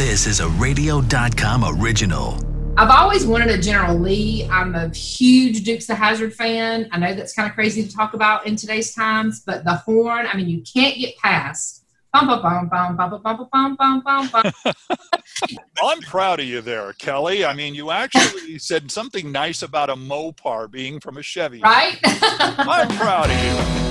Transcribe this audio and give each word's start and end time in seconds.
This 0.00 0.26
is 0.26 0.40
a 0.40 0.48
radio.com 0.48 1.78
original. 1.78 2.38
I've 2.78 2.88
always 2.88 3.26
wanted 3.26 3.50
a 3.50 3.58
General 3.58 3.98
Lee. 3.98 4.48
I'm 4.50 4.74
a 4.74 4.88
huge 4.88 5.62
Dukes 5.62 5.90
of 5.90 5.98
Hazzard 5.98 6.32
fan. 6.32 6.88
I 6.90 6.98
know 6.98 7.12
that's 7.12 7.34
kind 7.34 7.46
of 7.46 7.54
crazy 7.54 7.86
to 7.86 7.94
talk 7.94 8.14
about 8.14 8.46
in 8.46 8.56
today's 8.56 8.94
times, 8.94 9.42
but 9.44 9.62
the 9.64 9.74
horn, 9.74 10.26
I 10.26 10.38
mean, 10.38 10.48
you 10.48 10.62
can't 10.62 10.96
get 10.96 11.18
past. 11.18 11.84
Bum, 12.14 12.28
bum, 12.28 12.40
bum, 12.40 12.68
bum, 12.70 12.96
bum, 12.96 13.22
bum, 13.22 13.48
bum, 13.52 13.76
bum, 13.76 14.00
bum, 14.00 14.30
bum. 14.30 14.74
I'm 15.84 16.00
proud 16.00 16.40
of 16.40 16.46
you 16.46 16.62
there, 16.62 16.94
Kelly. 16.94 17.44
I 17.44 17.52
mean, 17.52 17.74
you 17.74 17.90
actually 17.90 18.56
said 18.56 18.90
something 18.90 19.30
nice 19.30 19.60
about 19.60 19.90
a 19.90 19.96
Mopar 19.96 20.70
being 20.70 20.98
from 20.98 21.18
a 21.18 21.22
Chevy. 21.22 21.60
Right? 21.60 21.98
I'm 22.02 22.88
proud 22.96 23.28
of 23.28 23.84
you. 23.84 23.89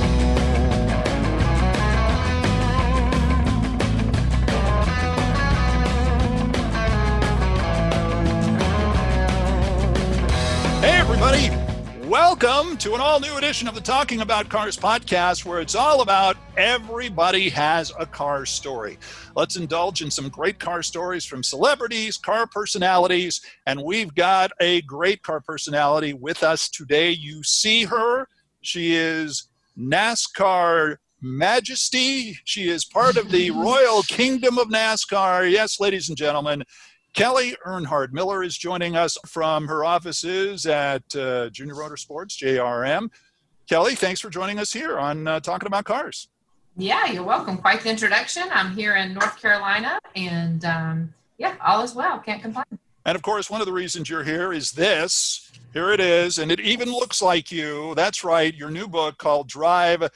Welcome 12.09 12.76
to 12.77 12.95
an 12.95 13.02
all 13.02 13.20
new 13.20 13.38
edition 13.38 13.68
of 13.68 13.76
the 13.76 13.81
Talking 13.81 14.22
About 14.22 14.49
Cars 14.49 14.76
podcast, 14.76 15.45
where 15.45 15.59
it's 15.59 15.76
all 15.76 16.02
about 16.02 16.38
everybody 16.58 17.49
has 17.49 17.94
a 17.99 18.05
car 18.08 18.48
story. 18.48 18.98
Let's 19.35 19.58
indulge 19.58 20.02
in 20.02 20.09
some 20.09 20.27
great 20.30 20.58
car 20.58 20.82
stories 20.82 21.23
from 21.23 21.44
celebrities, 21.44 22.18
car 22.18 22.48
personalities, 22.48 23.41
and 23.68 23.84
we've 23.84 24.16
got 24.16 24.49
a 24.59 24.82
great 24.82 25.22
car 25.22 25.40
personality 25.40 26.13
with 26.13 26.41
us 26.41 26.68
today. 26.68 27.12
You 27.12 27.44
see 27.44 27.84
her, 27.84 28.27
she 28.62 28.96
is 28.96 29.48
NASCAR 29.77 30.98
Majesty. 31.21 32.40
She 32.44 32.70
is 32.70 32.85
part 32.85 33.18
of 33.18 33.30
the 33.30 33.52
Royal 33.52 34.02
Kingdom 34.02 34.57
of 34.57 34.70
NASCAR. 34.70 35.52
Yes, 35.52 35.80
ladies 35.80 36.10
and 36.10 36.18
gentlemen, 36.18 36.63
Kelly 37.13 37.55
Earnhardt 37.66 38.12
Miller 38.12 38.44
is 38.44 38.58
joining 38.58 38.96
us 38.96 39.18
from 39.26 39.68
her 39.68 39.84
offices 39.84 40.65
at 40.65 41.04
uh, 41.15 41.49
Junior 41.49 41.76
Motorsports, 41.76 42.38
JRM. 42.38 43.10
Kelly, 43.68 43.96
thanks 43.96 44.20
for 44.20 44.29
joining 44.29 44.60
us 44.60 44.71
here 44.71 44.98
on 44.98 45.27
uh, 45.27 45.40
Talking 45.40 45.68
About 45.68 45.85
Cars. 45.85 46.30
yeah, 46.77 47.12
you're 47.12 47.24
welcome. 47.24 47.57
Quite 47.57 47.82
the 47.82 47.90
introduction. 47.90 48.43
I'm 48.52 48.71
here 48.76 48.96
in 48.96 49.13
North 49.13 49.40
Carolina, 49.41 49.99
and 50.15 50.63
um, 50.65 51.13
yeah, 51.37 51.55
all 51.65 51.84
is 51.84 51.93
well. 51.93 52.20
Can't 52.20 52.41
complain. 52.41 52.65
And 53.05 53.15
of 53.15 53.21
course, 53.21 53.49
one 53.49 53.60
of 53.62 53.68
the 53.68 53.74
reasons 53.74 54.10
you're 54.10 54.24
here 54.24 54.54
is 54.54 54.71
this. 54.71 55.52
Here 55.74 55.91
it 55.91 55.99
is, 55.99 56.37
and 56.40 56.52
it 56.52 56.60
even 56.60 56.90
looks 56.90 57.21
like 57.21 57.52
you. 57.52 57.93
That's 57.96 58.24
right, 58.24 58.54
your 58.55 58.71
new 58.71 58.87
book 58.87 59.18
called 59.18 59.48
Drive 59.48 60.10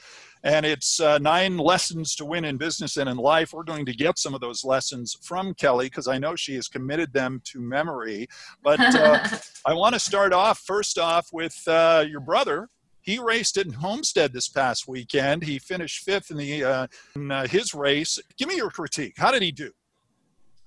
and 0.44 0.66
it's 0.66 1.00
uh, 1.00 1.18
nine 1.18 1.56
lessons 1.56 2.14
to 2.16 2.24
win 2.24 2.44
in 2.44 2.58
business 2.58 2.98
and 2.98 3.08
in 3.08 3.16
life. 3.16 3.54
We're 3.54 3.64
going 3.64 3.86
to 3.86 3.94
get 3.94 4.18
some 4.18 4.34
of 4.34 4.42
those 4.42 4.62
lessons 4.62 5.16
from 5.22 5.54
Kelly 5.54 5.86
because 5.86 6.06
I 6.06 6.18
know 6.18 6.36
she 6.36 6.54
has 6.56 6.68
committed 6.68 7.12
them 7.14 7.40
to 7.46 7.60
memory. 7.60 8.28
But 8.62 8.78
uh, 8.78 9.26
I 9.66 9.72
want 9.72 9.94
to 9.94 9.98
start 9.98 10.34
off 10.34 10.58
first 10.60 10.98
off 10.98 11.28
with 11.32 11.56
uh, 11.66 12.04
your 12.06 12.20
brother. 12.20 12.68
He 13.00 13.18
raced 13.18 13.56
at 13.56 13.72
Homestead 13.72 14.32
this 14.32 14.48
past 14.48 14.86
weekend. 14.86 15.42
He 15.42 15.58
finished 15.58 16.04
fifth 16.04 16.30
in 16.30 16.36
the 16.36 16.64
uh, 16.64 16.86
in, 17.16 17.30
uh, 17.30 17.46
his 17.46 17.74
race. 17.74 18.18
Give 18.36 18.48
me 18.48 18.56
your 18.56 18.70
critique. 18.70 19.14
How 19.16 19.30
did 19.32 19.42
he 19.42 19.50
do? 19.50 19.70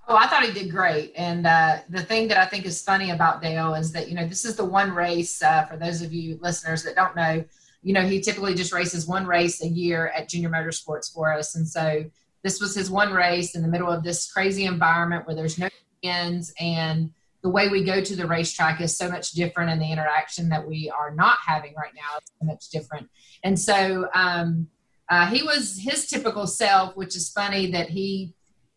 Oh, 0.08 0.16
I 0.16 0.26
thought 0.28 0.44
he 0.44 0.54
did 0.54 0.72
great. 0.72 1.14
And 1.18 1.46
uh, 1.46 1.80
the 1.90 2.02
thing 2.02 2.30
that 2.30 2.38
I 2.38 2.46
think 2.46 2.66
is 2.66 2.82
funny 2.82 3.12
about 3.12 3.42
Dale 3.42 3.76
is 3.76 3.92
that, 3.92 4.08
you 4.08 4.16
know, 4.16 4.26
this 4.26 4.46
is 4.46 4.56
the 4.56 4.64
one 4.64 4.92
race, 4.92 5.44
uh, 5.44 5.66
for 5.66 5.76
those 5.76 6.02
of 6.02 6.14
you 6.14 6.40
listeners 6.42 6.84
that 6.84 6.96
don't 6.96 7.14
know, 7.14 7.44
you 7.84 7.94
know, 7.94 8.02
he 8.02 8.20
typically 8.20 8.54
just 8.54 8.74
races 8.74 9.08
one 9.08 9.26
race 9.26 9.64
a 9.64 9.68
year 9.68 10.12
at 10.16 10.30
Junior 10.30 10.50
Motorsports 10.50 11.14
for 11.14 11.32
us. 11.32 11.56
And 11.56 11.68
so 11.68 12.06
this 12.44 12.60
was 12.60 12.76
his 12.76 12.90
one 12.90 13.14
race 13.14 13.56
in 13.56 13.62
the 13.62 13.68
middle 13.68 13.90
of 13.90 14.04
this 14.04 14.32
crazy 14.32 14.66
environment 14.66 15.26
where 15.26 15.36
there's 15.36 15.58
no 15.58 15.70
ends 16.04 16.54
and 16.60 17.12
the 17.44 17.50
way 17.50 17.70
we 17.70 17.84
go 17.84 18.02
to 18.02 18.16
the 18.16 18.26
racetrack 18.26 18.82
is 18.82 18.98
so 18.98 19.10
much 19.10 19.32
different 19.32 19.70
and 19.70 19.82
the 19.82 19.92
interaction 19.92 20.50
that 20.50 20.68
we 20.68 20.90
are 20.90 21.12
not 21.12 21.38
having 21.46 21.74
right 21.76 21.94
now 21.96 22.18
is 22.18 22.32
so 22.40 22.46
much 22.46 22.70
different. 22.70 23.10
And 23.44 23.60
so 23.60 24.10
um, 24.14 24.68
uh, 25.10 25.28
he 25.28 25.44
was 25.44 25.80
his 25.80 26.08
typical 26.08 26.48
self, 26.48 26.96
which 26.98 27.16
is 27.16 27.30
funny 27.30 27.72
that 27.72 27.90
he 27.90 28.34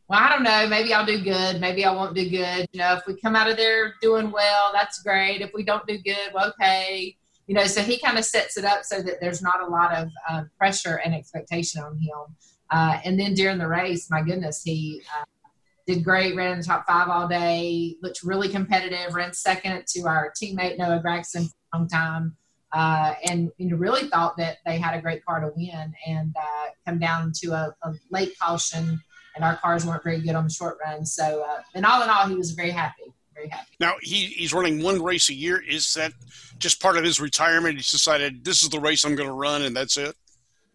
well, 0.09 0.19
I 0.21 0.29
don't 0.29 0.43
know. 0.43 0.67
Maybe 0.67 0.93
I'll 0.93 1.07
do 1.07 1.23
good. 1.23 1.61
Maybe 1.61 1.85
I 1.85 1.93
won't 1.93 2.17
do 2.17 2.29
good. 2.29 2.69
You 2.73 2.81
know, 2.81 2.95
if 2.95 3.07
we 3.07 3.15
come 3.15 3.37
out 3.37 3.49
of 3.49 3.57
there 3.57 3.95
doing 4.03 4.33
well, 4.33 4.73
that's 4.73 5.01
great. 5.05 5.41
If 5.41 5.53
we 5.55 5.63
don't 5.63 5.87
do 5.87 5.99
good, 5.99 6.33
well, 6.35 6.49
okay 6.49 7.17
you 7.51 7.57
know, 7.57 7.67
so 7.67 7.83
he 7.83 7.99
kind 7.99 8.17
of 8.17 8.25
sets 8.25 8.57
it 8.57 8.65
up 8.65 8.85
so 8.85 9.03
that 9.03 9.21
there's 9.21 9.43
not 9.43 9.61
a 9.61 9.67
lot 9.67 9.93
of 9.93 10.09
uh, 10.29 10.45
pressure 10.57 11.01
and 11.05 11.13
expectation 11.13 11.83
on 11.83 11.99
him. 11.99 12.37
Uh, 12.71 13.01
and 13.05 13.19
then 13.19 13.35
during 13.35 13.59
the 13.59 13.67
race, 13.67 14.09
my 14.09 14.23
goodness, 14.23 14.63
he 14.63 15.03
uh, 15.19 15.25
did 15.85 16.05
great, 16.05 16.37
ran 16.37 16.53
in 16.53 16.59
the 16.61 16.65
top 16.65 16.87
five 16.87 17.09
all 17.09 17.27
day, 17.27 17.97
looked 18.03 18.23
really 18.23 18.49
competitive, 18.49 19.15
ran 19.15 19.33
second 19.33 19.85
to 19.89 20.03
our 20.03 20.33
teammate 20.41 20.79
Noah 20.79 21.03
Gragson 21.05 21.49
for 21.49 21.57
a 21.75 21.79
long 21.79 21.89
time. 21.89 22.37
Uh, 22.73 23.15
and 23.29 23.51
you 23.59 23.69
know, 23.69 23.77
really 23.77 24.09
thought 24.11 24.37
that 24.37 24.59
they 24.65 24.79
had 24.79 24.97
a 24.97 25.03
great 25.03 25.25
car 25.25 25.41
to 25.41 25.51
win 25.57 25.93
and 26.07 26.33
uh, 26.41 26.67
come 26.87 27.01
down 27.01 27.33
to 27.35 27.49
a, 27.51 27.75
a, 27.83 27.93
late 28.13 28.33
caution 28.39 29.03
and 29.35 29.45
our 29.45 29.57
cars 29.57 29.85
weren't 29.85 30.05
very 30.05 30.21
good 30.21 30.37
on 30.37 30.45
the 30.45 30.51
short 30.51 30.79
run. 30.87 31.05
So, 31.05 31.43
uh, 31.43 31.63
and 31.75 31.85
all 31.85 32.01
in 32.05 32.11
all, 32.11 32.29
he 32.29 32.37
was 32.37 32.53
very 32.53 32.71
happy 32.71 33.13
very 33.41 33.49
happy. 33.49 33.71
Now 33.79 33.95
he, 34.01 34.27
he's 34.27 34.53
running 34.53 34.83
one 34.83 35.03
race 35.03 35.29
a 35.31 35.35
year. 35.35 35.63
Is 35.63 35.95
that 35.95 36.13
just 36.59 36.81
part 36.81 36.97
of 36.97 37.05
his 37.05 37.21
retirement? 37.21 37.77
He's 37.77 37.91
decided 37.91 38.45
this 38.45 38.63
is 38.63 38.69
the 38.69 38.81
race 38.81 39.05
I'm 39.05 39.17
going 39.17 39.29
to 39.29 39.35
run, 39.35 39.63
and 39.63 39.75
that's 39.75 39.97
it. 39.97 40.15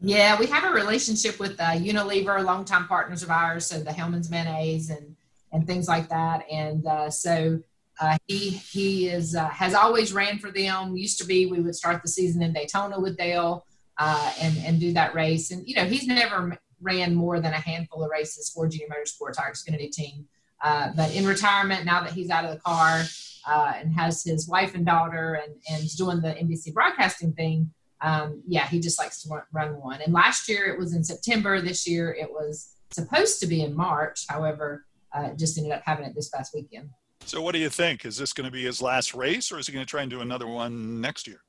Yeah, 0.02 0.38
we 0.40 0.46
have 0.48 0.66
a 0.66 0.74
relationship 0.74 1.40
with 1.40 1.60
uh, 1.60 1.72
Unilever, 1.72 2.44
longtime 2.44 2.88
partners 2.88 3.24
of 3.24 3.30
ours, 3.30 3.66
so 3.66 3.80
the 3.80 3.94
Hellmann's 3.94 4.30
mayonnaise 4.30 4.90
and 4.90 5.16
and 5.52 5.66
things 5.66 5.88
like 5.88 6.10
that. 6.10 6.44
And 6.52 6.86
uh, 6.86 7.10
so 7.10 7.60
uh, 8.02 8.18
he 8.28 8.50
he 8.50 9.08
is 9.08 9.36
uh, 9.36 9.48
has 9.50 9.74
always 9.74 10.14
ran 10.14 10.40
for 10.40 10.52
them. 10.52 10.98
Used 10.98 11.18
to 11.20 11.26
be 11.26 11.46
we 11.46 11.62
would 11.62 11.76
start 11.76 12.02
the 12.02 12.10
season 12.10 12.42
in 12.42 12.54
Daytona 12.54 13.00
with 13.00 13.18
Dale 13.18 13.66
uh, 13.98 14.34
and 14.42 14.58
and 14.66 14.80
do 14.80 14.94
that 14.94 15.16
race. 15.16 15.52
And 15.52 15.68
you 15.68 15.76
know 15.76 15.86
he's 15.86 16.08
never 16.08 16.58
ran 16.82 17.16
more 17.16 17.40
than 17.40 17.54
a 17.54 17.60
handful 17.60 18.04
of 18.04 18.12
races 18.12 18.52
for 18.54 18.68
Junior 18.68 18.88
Motorsports, 18.88 19.40
our 19.40 19.52
Xfinity 19.52 19.90
team. 19.90 20.28
Uh, 20.66 20.92
but 20.96 21.14
in 21.14 21.28
retirement, 21.28 21.86
now 21.86 22.02
that 22.02 22.12
he's 22.12 22.32
out 22.32 22.44
of 22.44 22.50
the 22.50 22.60
car 22.60 23.04
uh, 23.48 23.74
and 23.76 23.94
has 23.94 24.24
his 24.24 24.50
wife 24.50 24.74
and 24.74 24.84
daughter 24.84 25.36
and, 25.36 25.54
and 25.70 25.84
is 25.84 25.94
doing 25.94 26.20
the 26.22 26.30
NBC 26.30 26.74
broadcasting 26.74 27.34
thing, 27.34 27.72
um, 28.02 28.42
yeah, 28.48 28.68
he 28.68 28.80
just 28.80 28.98
likes 28.98 29.22
to 29.22 29.44
run 29.54 29.80
one. 29.80 30.02
And 30.02 30.12
last 30.12 30.50
year 30.50 30.66
it 30.66 30.80
was 30.80 30.96
in 30.96 31.04
September. 31.04 31.62
This 31.62 31.88
year 31.88 32.12
it 32.20 32.32
was 32.32 32.74
supposed 32.90 33.40
to 33.42 33.48
be 33.48 33.62
in 33.62 33.76
March. 33.76 34.26
However, 34.28 34.88
uh, 35.14 35.34
just 35.36 35.56
ended 35.60 35.72
up 35.72 35.84
having 35.86 36.04
it 36.04 36.16
this 36.16 36.30
past 36.30 36.56
weekend. 36.56 36.90
So, 37.26 37.44
what 37.44 37.54
do 37.54 37.60
you 37.60 37.70
think? 37.70 38.04
Is 38.04 38.18
this 38.18 38.34
going 38.34 38.46
to 38.46 38.52
be 38.52 38.64
his 38.64 38.82
last 38.82 39.14
race, 39.14 39.52
or 39.52 39.60
is 39.60 39.68
he 39.68 39.74
going 39.74 39.86
to 39.86 39.90
try 39.90 40.02
and 40.02 40.10
do 40.10 40.22
another 40.22 40.48
one 40.48 41.00
next 41.00 41.28
year? 41.28 41.42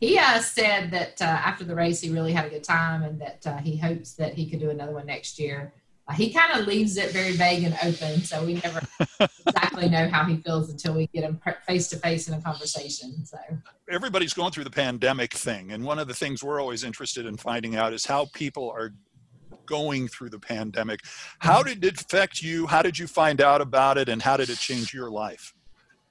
He 0.00 0.18
uh, 0.18 0.38
said 0.38 0.90
that 0.92 1.20
uh, 1.20 1.24
after 1.24 1.64
the 1.64 1.74
race, 1.74 2.00
he 2.00 2.10
really 2.10 2.32
had 2.32 2.46
a 2.46 2.48
good 2.48 2.64
time, 2.64 3.02
and 3.02 3.20
that 3.20 3.46
uh, 3.46 3.58
he 3.58 3.76
hopes 3.76 4.14
that 4.14 4.34
he 4.34 4.48
could 4.48 4.60
do 4.60 4.70
another 4.70 4.92
one 4.92 5.06
next 5.06 5.38
year 5.38 5.74
he 6.14 6.32
kind 6.32 6.58
of 6.58 6.66
leaves 6.66 6.96
it 6.96 7.10
very 7.10 7.32
vague 7.32 7.64
and 7.64 7.76
open, 7.82 8.22
so 8.22 8.44
we 8.44 8.54
never 8.54 8.80
exactly 9.46 9.88
know 9.88 10.08
how 10.08 10.24
he 10.24 10.36
feels 10.36 10.70
until 10.70 10.94
we 10.94 11.08
get 11.08 11.24
him 11.24 11.40
face 11.66 11.88
to 11.88 11.96
face 11.96 12.28
in 12.28 12.34
a 12.34 12.40
conversation. 12.40 13.26
So 13.26 13.38
everybody's 13.90 14.32
going 14.32 14.52
through 14.52 14.64
the 14.64 14.70
pandemic 14.70 15.34
thing, 15.34 15.72
and 15.72 15.84
one 15.84 15.98
of 15.98 16.06
the 16.06 16.14
things 16.14 16.44
we're 16.44 16.60
always 16.60 16.84
interested 16.84 17.26
in 17.26 17.36
finding 17.36 17.74
out 17.74 17.92
is 17.92 18.06
how 18.06 18.26
people 18.34 18.70
are 18.70 18.92
going 19.66 20.06
through 20.06 20.30
the 20.30 20.38
pandemic. 20.38 21.00
How 21.40 21.62
mm-hmm. 21.62 21.80
did 21.80 21.84
it 21.84 22.00
affect 22.00 22.40
you? 22.40 22.68
How 22.68 22.82
did 22.82 22.98
you 22.98 23.08
find 23.08 23.40
out 23.40 23.60
about 23.60 23.98
it, 23.98 24.08
and 24.08 24.22
how 24.22 24.36
did 24.36 24.48
it 24.48 24.58
change 24.58 24.94
your 24.94 25.10
life? 25.10 25.54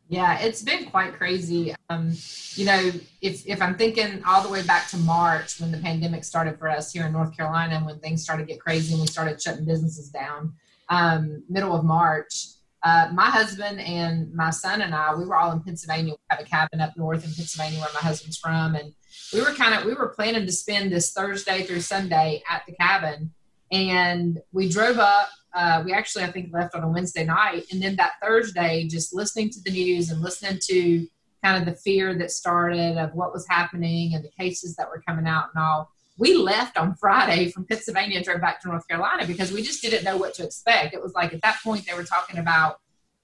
Yeah, 0.08 0.40
it's 0.40 0.62
been 0.62 0.86
quite 0.86 1.14
crazy. 1.14 1.74
Um, 1.90 2.14
you 2.54 2.66
know, 2.66 2.92
if 3.22 3.46
if 3.48 3.62
I'm 3.62 3.76
thinking 3.76 4.24
all 4.24 4.44
the 4.44 4.50
way 4.50 4.62
back 4.62 4.88
to 4.90 4.98
March 4.98 5.60
when 5.60 5.72
the 5.72 5.80
pandemic 5.80 6.24
started 6.24 6.60
for 6.60 6.70
us 6.70 6.94
here 6.94 7.08
in 7.08 7.12
North 7.12 7.36
Carolina, 7.36 7.76
and 7.76 7.86
when 7.86 8.00
things 8.00 8.22
started 8.22 8.48
to 8.48 8.54
get 8.54 8.62
crazy 8.62 8.94
and 8.94 9.02
we 9.02 9.08
started 9.08 9.42
shutting 9.42 9.66
businesses 9.66 10.10
down, 10.10 10.54
um, 10.90 11.44
middle 11.50 11.76
of 11.76 11.84
March, 11.84 12.50
uh, 12.84 13.10
my 13.14 13.32
husband 13.32 13.80
and 13.80 14.32
my 14.32 14.52
son 14.52 14.82
and 14.82 14.94
I, 14.94 15.16
we 15.16 15.26
were 15.26 15.36
all 15.36 15.52
in 15.52 15.62
Pennsylvania. 15.62 16.14
We 16.14 16.18
have 16.30 16.40
a 16.40 16.44
cabin 16.44 16.82
up 16.82 16.96
north 16.96 17.26
in 17.26 17.34
Pennsylvania 17.34 17.80
where 17.80 17.90
my 17.96 18.02
husband's 18.02 18.38
from, 18.38 18.76
and 18.76 18.94
we 19.34 19.42
were 19.42 19.54
kind 19.54 19.74
of 19.74 19.86
we 19.86 19.96
were 19.96 20.10
planning 20.10 20.46
to 20.46 20.52
spend 20.52 20.92
this 20.92 21.14
Thursday 21.14 21.64
through 21.64 21.82
Sunday 21.82 22.44
at 22.48 22.62
the 22.68 22.74
cabin, 22.74 23.34
and 23.72 24.40
we 24.52 24.70
drove 24.70 25.00
up 25.00 25.30
uh, 25.56 25.82
we 25.86 25.94
actually 25.94 26.26
I 26.26 26.32
think 26.32 26.54
left 26.54 26.76
on 26.76 26.84
a 26.84 26.90
Wednesday 26.90 27.26
night, 27.26 27.64
and 27.72 27.82
then 27.82 27.96
that 27.96 28.14
Thursday, 28.22 28.88
just 28.88 29.16
listening 29.16 29.50
to 29.52 29.62
the 29.64 29.72
news 29.72 30.10
and 30.10 30.22
listening 30.22 30.60
to 30.64 31.08
kind 31.42 31.58
of 31.58 31.66
the 31.66 31.80
fear 31.80 32.14
that 32.16 32.32
started 32.32 32.98
of 32.98 33.14
what 33.14 33.32
was 33.32 33.46
happening 33.48 34.14
and 34.14 34.24
the 34.24 34.32
cases 34.38 34.76
that 34.76 34.90
were 34.90 35.02
coming 35.08 35.28
out 35.28 35.46
and 35.54 35.64
all. 35.64 35.90
We 36.18 36.36
left 36.36 36.78
on 36.78 36.96
Friday 36.96 37.52
from 37.52 37.66
Pennsylvania 37.66 38.18
and 38.18 38.26
drove 38.26 38.42
back 38.42 38.62
to 38.62 38.70
North 38.70 38.88
Carolina 38.88 39.28
because 39.28 39.52
we 39.52 39.62
just 39.62 39.82
didn't 39.82 40.04
know 40.04 40.18
what 40.18 40.34
to 40.36 40.44
expect. 40.44 40.94
It 40.94 41.02
was 41.02 41.14
like 41.14 41.34
at 41.34 41.42
that 41.42 41.58
point 41.64 41.86
they 41.86 41.94
were 41.94 42.06
talking 42.06 42.40
about, 42.40 42.80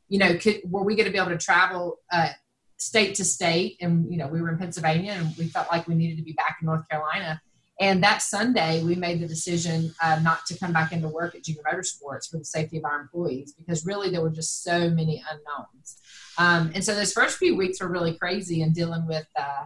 you 0.07 0.19
know, 0.19 0.37
could, 0.37 0.61
were 0.65 0.83
we 0.83 0.95
going 0.95 1.05
to 1.05 1.11
be 1.11 1.17
able 1.17 1.29
to 1.29 1.37
travel 1.37 1.99
uh, 2.11 2.29
state 2.77 3.15
to 3.15 3.25
state? 3.25 3.77
And 3.81 4.11
you 4.11 4.17
know, 4.17 4.27
we 4.27 4.41
were 4.41 4.49
in 4.49 4.57
Pennsylvania 4.57 5.13
and 5.13 5.35
we 5.37 5.47
felt 5.47 5.71
like 5.71 5.87
we 5.87 5.95
needed 5.95 6.17
to 6.17 6.23
be 6.23 6.33
back 6.33 6.57
in 6.61 6.65
North 6.65 6.87
Carolina 6.89 7.41
And 7.81 8.03
that 8.03 8.21
Sunday, 8.21 8.83
we 8.83 8.93
made 8.93 9.19
the 9.19 9.27
decision 9.27 9.91
uh, 10.03 10.19
not 10.21 10.45
to 10.45 10.57
come 10.57 10.71
back 10.71 10.91
into 10.91 11.07
work 11.07 11.33
at 11.33 11.43
Junior 11.43 11.63
Motorsports 11.63 12.29
for 12.29 12.37
the 12.37 12.45
safety 12.45 12.77
of 12.77 12.85
our 12.85 13.01
employees 13.01 13.53
because 13.53 13.87
really 13.87 14.11
there 14.11 14.21
were 14.21 14.29
just 14.29 14.63
so 14.63 14.91
many 14.91 15.23
unknowns. 15.31 15.97
Um, 16.37 16.71
and 16.75 16.85
so 16.85 16.93
those 16.93 17.11
first 17.11 17.39
few 17.39 17.57
weeks 17.57 17.81
were 17.81 17.87
really 17.87 18.13
crazy 18.13 18.61
and 18.61 18.73
dealing 18.73 19.07
with 19.07 19.25
uh, 19.35 19.63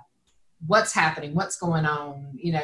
what's 0.65 0.93
happening, 0.93 1.35
what's 1.35 1.57
going 1.57 1.85
on, 1.85 2.29
you 2.33 2.53
know, 2.53 2.63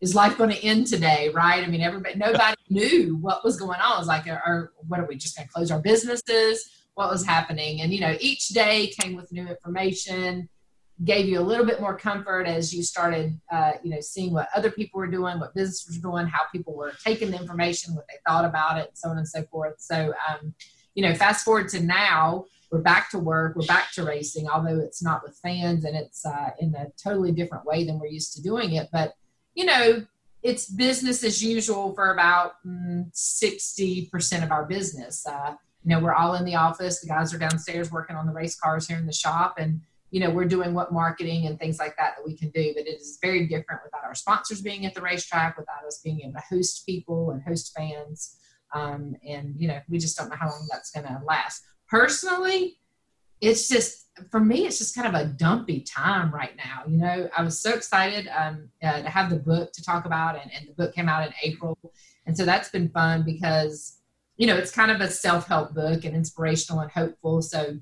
is 0.00 0.14
life 0.14 0.38
going 0.38 0.50
to 0.50 0.64
end 0.64 0.86
today, 0.86 1.30
right? 1.34 1.64
I 1.64 1.66
mean, 1.66 1.80
everybody, 1.80 2.14
nobody 2.18 2.56
knew 2.70 3.16
what 3.16 3.44
was 3.44 3.56
going 3.56 3.80
on. 3.80 3.96
It 3.96 3.98
was 3.98 4.06
like, 4.06 4.28
or 4.28 4.72
what 4.86 5.00
are 5.00 5.06
we 5.06 5.16
just 5.16 5.36
going 5.36 5.48
to 5.48 5.52
close 5.52 5.72
our 5.72 5.80
businesses? 5.80 6.70
What 6.94 7.10
was 7.10 7.26
happening? 7.26 7.80
And, 7.80 7.92
you 7.92 8.00
know, 8.00 8.16
each 8.20 8.50
day 8.50 8.92
came 9.00 9.16
with 9.16 9.32
new 9.32 9.48
information 9.48 10.48
gave 11.04 11.26
you 11.26 11.38
a 11.38 11.42
little 11.42 11.66
bit 11.66 11.80
more 11.80 11.96
comfort 11.96 12.46
as 12.46 12.72
you 12.72 12.82
started, 12.82 13.38
uh, 13.52 13.72
you 13.82 13.90
know, 13.90 14.00
seeing 14.00 14.32
what 14.32 14.48
other 14.54 14.70
people 14.70 14.98
were 14.98 15.06
doing, 15.06 15.38
what 15.38 15.54
businesses 15.54 15.96
were 15.96 16.10
doing, 16.10 16.26
how 16.26 16.42
people 16.50 16.74
were 16.74 16.92
taking 17.04 17.30
the 17.30 17.38
information, 17.38 17.94
what 17.94 18.06
they 18.08 18.16
thought 18.26 18.46
about 18.46 18.78
it, 18.78 18.90
so 18.94 19.10
on 19.10 19.18
and 19.18 19.28
so 19.28 19.42
forth. 19.44 19.74
So, 19.78 20.14
um, 20.28 20.54
you 20.94 21.02
know, 21.02 21.14
fast 21.14 21.44
forward 21.44 21.68
to 21.70 21.80
now, 21.80 22.46
we're 22.72 22.80
back 22.80 23.10
to 23.10 23.18
work, 23.18 23.56
we're 23.56 23.66
back 23.66 23.92
to 23.92 24.04
racing, 24.04 24.48
although 24.48 24.80
it's 24.80 25.02
not 25.02 25.22
with 25.22 25.38
fans 25.42 25.84
and 25.84 25.94
it's 25.96 26.24
uh, 26.24 26.50
in 26.58 26.74
a 26.74 26.86
totally 27.02 27.30
different 27.30 27.66
way 27.66 27.84
than 27.84 27.98
we're 27.98 28.06
used 28.06 28.32
to 28.34 28.42
doing 28.42 28.72
it. 28.72 28.88
But, 28.90 29.14
you 29.54 29.66
know, 29.66 30.06
it's 30.42 30.66
business 30.66 31.22
as 31.24 31.42
usual 31.44 31.94
for 31.94 32.12
about 32.12 32.54
mm, 32.66 33.12
60% 33.12 34.42
of 34.42 34.50
our 34.50 34.64
business. 34.64 35.26
Uh, 35.26 35.56
you 35.84 35.90
know, 35.90 36.00
we're 36.00 36.14
all 36.14 36.34
in 36.34 36.44
the 36.44 36.54
office. 36.54 37.00
The 37.00 37.06
guys 37.06 37.34
are 37.34 37.38
downstairs 37.38 37.92
working 37.92 38.16
on 38.16 38.26
the 38.26 38.32
race 38.32 38.58
cars 38.58 38.88
here 38.88 38.96
in 38.96 39.06
the 39.06 39.12
shop. 39.12 39.56
And, 39.58 39.82
you 40.10 40.20
know, 40.20 40.30
we're 40.30 40.44
doing 40.44 40.72
what 40.72 40.92
marketing 40.92 41.46
and 41.46 41.58
things 41.58 41.78
like 41.78 41.96
that 41.96 42.14
that 42.16 42.24
we 42.24 42.36
can 42.36 42.50
do, 42.50 42.72
but 42.74 42.86
it 42.86 43.00
is 43.00 43.18
very 43.20 43.46
different 43.46 43.82
without 43.84 44.04
our 44.04 44.14
sponsors 44.14 44.62
being 44.62 44.86
at 44.86 44.94
the 44.94 45.00
racetrack, 45.00 45.58
without 45.58 45.84
us 45.86 46.00
being 46.02 46.20
able 46.20 46.34
to 46.34 46.42
host 46.48 46.86
people 46.86 47.30
and 47.30 47.42
host 47.42 47.72
fans. 47.76 48.36
Um, 48.72 49.16
and, 49.26 49.54
you 49.58 49.68
know, 49.68 49.80
we 49.88 49.98
just 49.98 50.16
don't 50.16 50.28
know 50.28 50.36
how 50.36 50.48
long 50.48 50.66
that's 50.70 50.90
going 50.90 51.06
to 51.06 51.20
last. 51.26 51.62
Personally, 51.88 52.78
it's 53.40 53.68
just, 53.68 54.06
for 54.30 54.40
me, 54.40 54.66
it's 54.66 54.78
just 54.78 54.94
kind 54.94 55.06
of 55.06 55.14
a 55.14 55.26
dumpy 55.26 55.80
time 55.80 56.32
right 56.32 56.56
now. 56.56 56.82
You 56.88 56.96
know, 56.96 57.28
I 57.36 57.42
was 57.42 57.60
so 57.60 57.74
excited 57.74 58.28
um, 58.36 58.70
uh, 58.82 59.02
to 59.02 59.08
have 59.08 59.30
the 59.30 59.36
book 59.36 59.72
to 59.72 59.84
talk 59.84 60.06
about, 60.06 60.40
and, 60.40 60.50
and 60.54 60.68
the 60.68 60.72
book 60.72 60.94
came 60.94 61.08
out 61.08 61.26
in 61.26 61.34
April. 61.42 61.76
And 62.26 62.36
so 62.36 62.44
that's 62.44 62.70
been 62.70 62.88
fun 62.88 63.24
because, 63.24 63.98
you 64.36 64.46
know, 64.46 64.56
it's 64.56 64.70
kind 64.70 64.90
of 64.90 65.00
a 65.00 65.10
self 65.10 65.46
help 65.46 65.74
book 65.74 66.04
and 66.04 66.16
inspirational 66.16 66.80
and 66.80 66.90
hopeful. 66.90 67.42
So, 67.42 67.78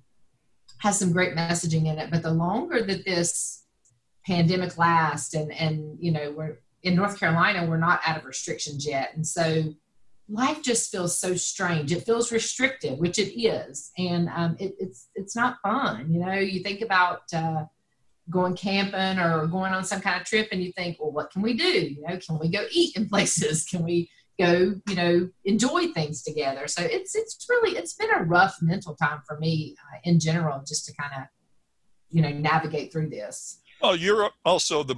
has 0.85 0.99
some 0.99 1.13
great 1.13 1.35
messaging 1.35 1.87
in 1.87 1.99
it. 1.99 2.11
But 2.11 2.23
the 2.23 2.31
longer 2.31 2.83
that 2.83 3.07
this 3.07 3.65
pandemic 4.27 4.77
lasts, 4.77 5.33
and 5.33 5.51
and 5.53 5.97
you 5.99 6.13
know, 6.13 6.31
we're 6.31 6.59
in 6.83 6.95
North 6.95 7.19
Carolina, 7.19 7.67
we're 7.67 7.79
not 7.79 8.01
out 8.07 8.19
of 8.19 8.27
restrictions 8.27 8.87
yet, 8.87 9.13
and 9.15 9.27
so 9.27 9.75
life 10.29 10.63
just 10.63 10.93
feels 10.93 11.19
so 11.19 11.35
strange. 11.37 11.91
It 11.91 12.05
feels 12.05 12.31
restrictive, 12.31 12.99
which 12.99 13.19
it 13.19 13.35
is, 13.35 13.93
and 13.97 14.29
um, 14.29 14.57
it, 14.61 14.75
it's 14.79 15.09
it's 15.15 15.35
not 15.35 15.57
fun. 15.63 16.13
You 16.13 16.21
know, 16.21 16.35
you 16.35 16.63
think 16.63 16.81
about. 16.81 17.23
Uh, 17.33 17.65
going 18.31 18.57
camping 18.57 19.23
or 19.23 19.47
going 19.47 19.75
on 19.75 19.85
some 19.85 20.01
kind 20.01 20.19
of 20.19 20.27
trip 20.27 20.49
and 20.51 20.65
you 20.65 20.73
think 20.73 20.97
well 20.99 21.13
what 21.13 21.31
can 21.31 21.43
we 21.43 21.53
do 21.53 21.67
you 21.67 22.01
know 22.09 22.19
can 22.27 22.39
we 22.39 22.49
go 22.49 22.65
eat 22.73 22.97
in 22.97 23.07
places 23.15 23.67
can 23.67 23.85
we 23.85 24.09
go 24.39 24.75
you 24.89 24.95
know 24.95 25.29
enjoy 25.45 25.89
things 25.89 26.23
together. 26.23 26.67
So 26.67 26.83
it's 26.83 27.15
it's 27.15 27.47
really 27.49 27.77
it's 27.77 27.95
been 27.95 28.11
a 28.15 28.23
rough 28.23 28.57
mental 28.61 28.95
time 28.97 29.21
for 29.27 29.39
me 29.39 29.77
uh, 29.79 29.99
in 30.05 30.19
general 30.21 30.63
just 30.67 30.87
to 30.87 30.95
kind 30.95 31.13
of 31.17 31.25
you 32.11 32.23
know 32.23 32.31
navigate 32.31 32.93
through 32.93 33.11
this. 33.11 33.61
Well 33.81 33.97
you're 33.97 34.31
also 34.45 34.83
the 34.83 34.97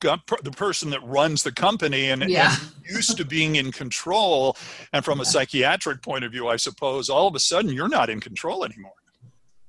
the 0.00 0.52
person 0.56 0.88
that 0.88 1.04
runs 1.04 1.42
the 1.42 1.52
company 1.52 2.08
and, 2.08 2.24
yeah. 2.24 2.56
and, 2.58 2.72
used 2.90 3.18
to 3.18 3.24
being 3.24 3.56
in 3.56 3.70
control. 3.70 4.56
And 4.94 5.04
from 5.04 5.20
a 5.20 5.26
psychiatric 5.26 6.00
point 6.00 6.24
of 6.24 6.32
view 6.32 6.48
i 6.48 6.56
suppose 6.56 7.10
all 7.10 7.28
of 7.28 7.34
a 7.34 7.40
sudden 7.40 7.70
you're 7.72 7.88
not 7.88 8.10
in 8.10 8.20
control 8.20 8.64
anymore. 8.64 8.92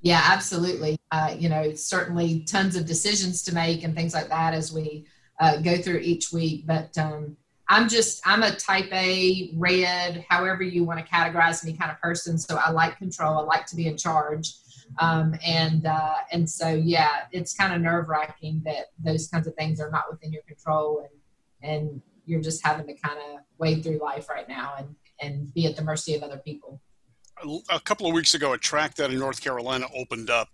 Yeah 0.02 0.22
absolutely. 0.24 0.98
Uh, 1.12 1.36
you 1.38 1.50
know 1.50 1.74
certainly 1.74 2.44
tons 2.44 2.76
of 2.76 2.86
decisions 2.86 3.44
to 3.44 3.54
make 3.54 3.84
and 3.84 3.96
things 3.96 4.14
like 4.14 4.30
that 4.30 4.54
as 4.54 4.72
we 4.74 5.06
uh, 5.40 5.58
go 5.58 5.78
through 5.78 6.00
each 6.00 6.32
week. 6.32 6.66
But 6.66 6.98
um, 6.98 7.38
I'm 7.68 7.90
just 7.90 8.22
I'm 8.26 8.44
a 8.44 8.56
type 8.56 8.92
A, 8.94 9.52
red, 9.56 10.26
however 10.30 10.64
you 10.64 10.84
want 10.84 11.00
to 11.00 11.12
categorize 11.12 11.64
me 11.66 11.74
kind 11.74 11.92
of 11.92 12.00
person. 12.00 12.38
So 12.38 12.58
I 12.58 12.72
like 12.72 12.98
control. 12.98 13.38
I 13.40 13.42
like 13.42 13.66
to 13.68 13.76
be 13.76 13.88
in 13.88 13.98
charge. 13.98 14.54
Um, 15.00 15.36
and 15.46 15.86
uh, 15.86 16.16
and 16.32 16.50
so 16.50 16.70
yeah, 16.70 17.22
it's 17.32 17.56
kind 17.56 17.74
of 17.74 17.82
nerve 17.82 18.08
wracking 18.08 18.62
that 18.66 18.92
those 19.04 19.28
kinds 19.28 19.48
of 19.48 19.56
things 19.56 19.80
are 19.80 19.90
not 19.90 20.04
within 20.12 20.32
your 20.32 20.44
control, 20.44 21.08
and 21.62 21.72
and 21.72 22.02
you're 22.26 22.42
just 22.42 22.66
having 22.66 22.86
to 22.88 22.94
kind 22.94 23.18
of 23.18 23.40
wade 23.58 23.84
through 23.84 23.98
life 23.98 24.30
right 24.30 24.48
now 24.48 24.74
and 24.78 24.96
and 25.22 25.54
be 25.54 25.66
at 25.66 25.76
the 25.76 25.82
mercy 25.82 26.14
of 26.14 26.24
other 26.24 26.38
people. 26.38 26.82
A 27.70 27.80
couple 27.80 28.08
of 28.08 28.14
weeks 28.14 28.34
ago, 28.34 28.54
a 28.54 28.58
track 28.58 28.96
that 28.96 29.12
in 29.12 29.20
North 29.20 29.42
Carolina 29.42 29.88
opened 29.96 30.30
up, 30.30 30.50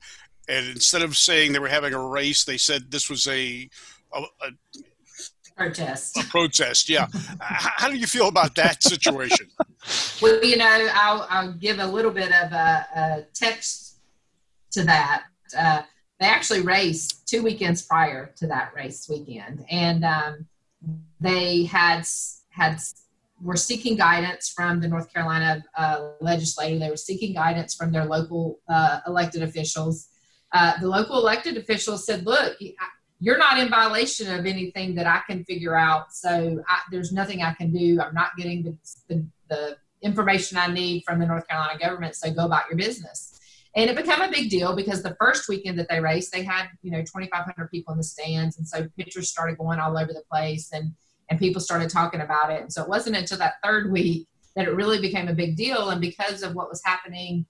and 0.48 0.68
instead 0.68 1.02
of 1.02 1.16
saying 1.16 1.52
they 1.52 1.60
were 1.60 1.68
having 1.68 1.94
a 1.94 2.08
race, 2.08 2.44
they 2.44 2.58
said 2.58 2.90
this 2.90 3.10
was 3.10 3.28
a, 3.28 3.70
a, 4.14 4.20
a 4.20 4.52
protest. 5.62 6.18
A 6.18 6.24
protest, 6.26 6.90
yeah. 6.90 7.08
How 7.40 7.90
do 7.90 7.98
you 7.98 8.08
feel 8.08 8.28
about 8.28 8.56
that 8.56 8.82
situation? 8.84 9.48
well, 10.22 10.44
you 10.44 10.58
know, 10.58 10.90
I'll, 10.94 11.28
I'll 11.30 11.54
give 11.54 11.80
a 11.80 11.86
little 11.86 12.12
bit 12.12 12.32
of 12.32 12.52
a, 12.52 12.86
a 12.96 13.26
text 13.34 14.00
to 14.72 14.84
that. 14.84 15.24
Uh, 15.58 15.82
they 16.20 16.28
actually 16.28 16.62
raced 16.62 17.28
two 17.28 17.44
weekends 17.44 17.82
prior 17.82 18.32
to 18.38 18.48
that 18.48 18.74
race 18.76 19.08
weekend, 19.10 19.66
and 19.70 20.06
um, 20.06 20.46
they 21.20 21.64
had 21.64 22.06
had 22.50 22.80
were 23.42 23.58
seeking 23.58 23.98
guidance 23.98 24.50
from 24.50 24.80
the 24.80 24.88
North 24.88 25.12
Carolina 25.12 25.64
uh, 25.76 26.10
legislature. 26.22 26.78
They 26.78 26.92
were 26.92 26.96
seeking 26.96 27.34
guidance 27.34 27.74
from 27.74 27.92
their 27.92 28.06
local 28.06 28.60
uh, 28.70 29.00
elected 29.08 29.42
officials. 29.42 30.10
Uh, 30.54 30.74
the 30.80 30.88
local 30.88 31.18
elected 31.18 31.58
officials 31.58 32.06
said, 32.06 32.26
"Look, 32.26 32.58
you're 33.22 33.38
not 33.38 33.60
in 33.60 33.70
violation 33.70 34.34
of 34.38 34.48
anything 34.48 34.96
that 34.96 35.06
I 35.06 35.22
can 35.28 35.46
figure 35.46 35.76
out. 35.76 36.12
So 36.12 36.62
I, 36.68 36.80
there's 36.92 37.14
nothing 37.14 37.44
I 37.44 37.54
can 37.54 37.72
do. 37.72 38.02
I'm 38.02 38.16
not 38.16 38.36
getting 38.36 38.64
the, 38.64 38.78
the, 39.08 39.26
the, 39.50 39.78
information 40.04 40.58
I 40.58 40.66
need 40.66 41.04
from 41.06 41.20
the 41.20 41.28
North 41.28 41.48
Carolina 41.48 41.78
government. 41.78 42.16
So 42.16 42.32
go 42.32 42.46
about 42.46 42.68
your 42.68 42.76
business. 42.76 43.40
And 43.76 43.88
it 43.88 43.96
became 43.96 44.20
a 44.20 44.32
big 44.32 44.50
deal 44.50 44.76
because 44.76 45.04
the 45.04 45.16
first 45.20 45.48
weekend 45.48 45.78
that 45.78 45.88
they 45.90 46.00
raced, 46.00 46.34
they 46.34 46.42
had, 46.42 46.70
you 46.82 46.90
know, 46.90 47.02
2,500 47.02 47.70
people 47.70 47.92
in 47.92 48.00
the 48.00 48.04
stands. 48.04 48.58
And 48.58 48.68
so 48.68 48.88
pictures 48.98 49.30
started 49.30 49.60
going 49.60 49.78
all 49.78 49.96
over 49.96 50.12
the 50.12 50.24
place 50.28 50.72
and, 50.74 50.96
and 51.30 51.38
people 51.38 51.62
started 51.62 51.92
talking 51.92 52.22
about 52.22 52.52
it. 52.52 52.64
And 52.64 52.74
so 52.74 52.82
it 52.82 52.90
wasn't 52.90 53.16
until 53.16 53.38
that 53.38 53.62
third 53.64 53.92
week 53.92 54.28
that 54.56 54.68
it 54.68 54.74
really 54.74 55.00
became 55.00 55.28
a 55.28 55.34
big 55.34 55.56
deal. 55.56 55.92
And 55.92 56.02
because 56.02 56.42
of 56.42 56.56
what 56.56 56.68
was 56.68 56.82
happening 56.84 57.46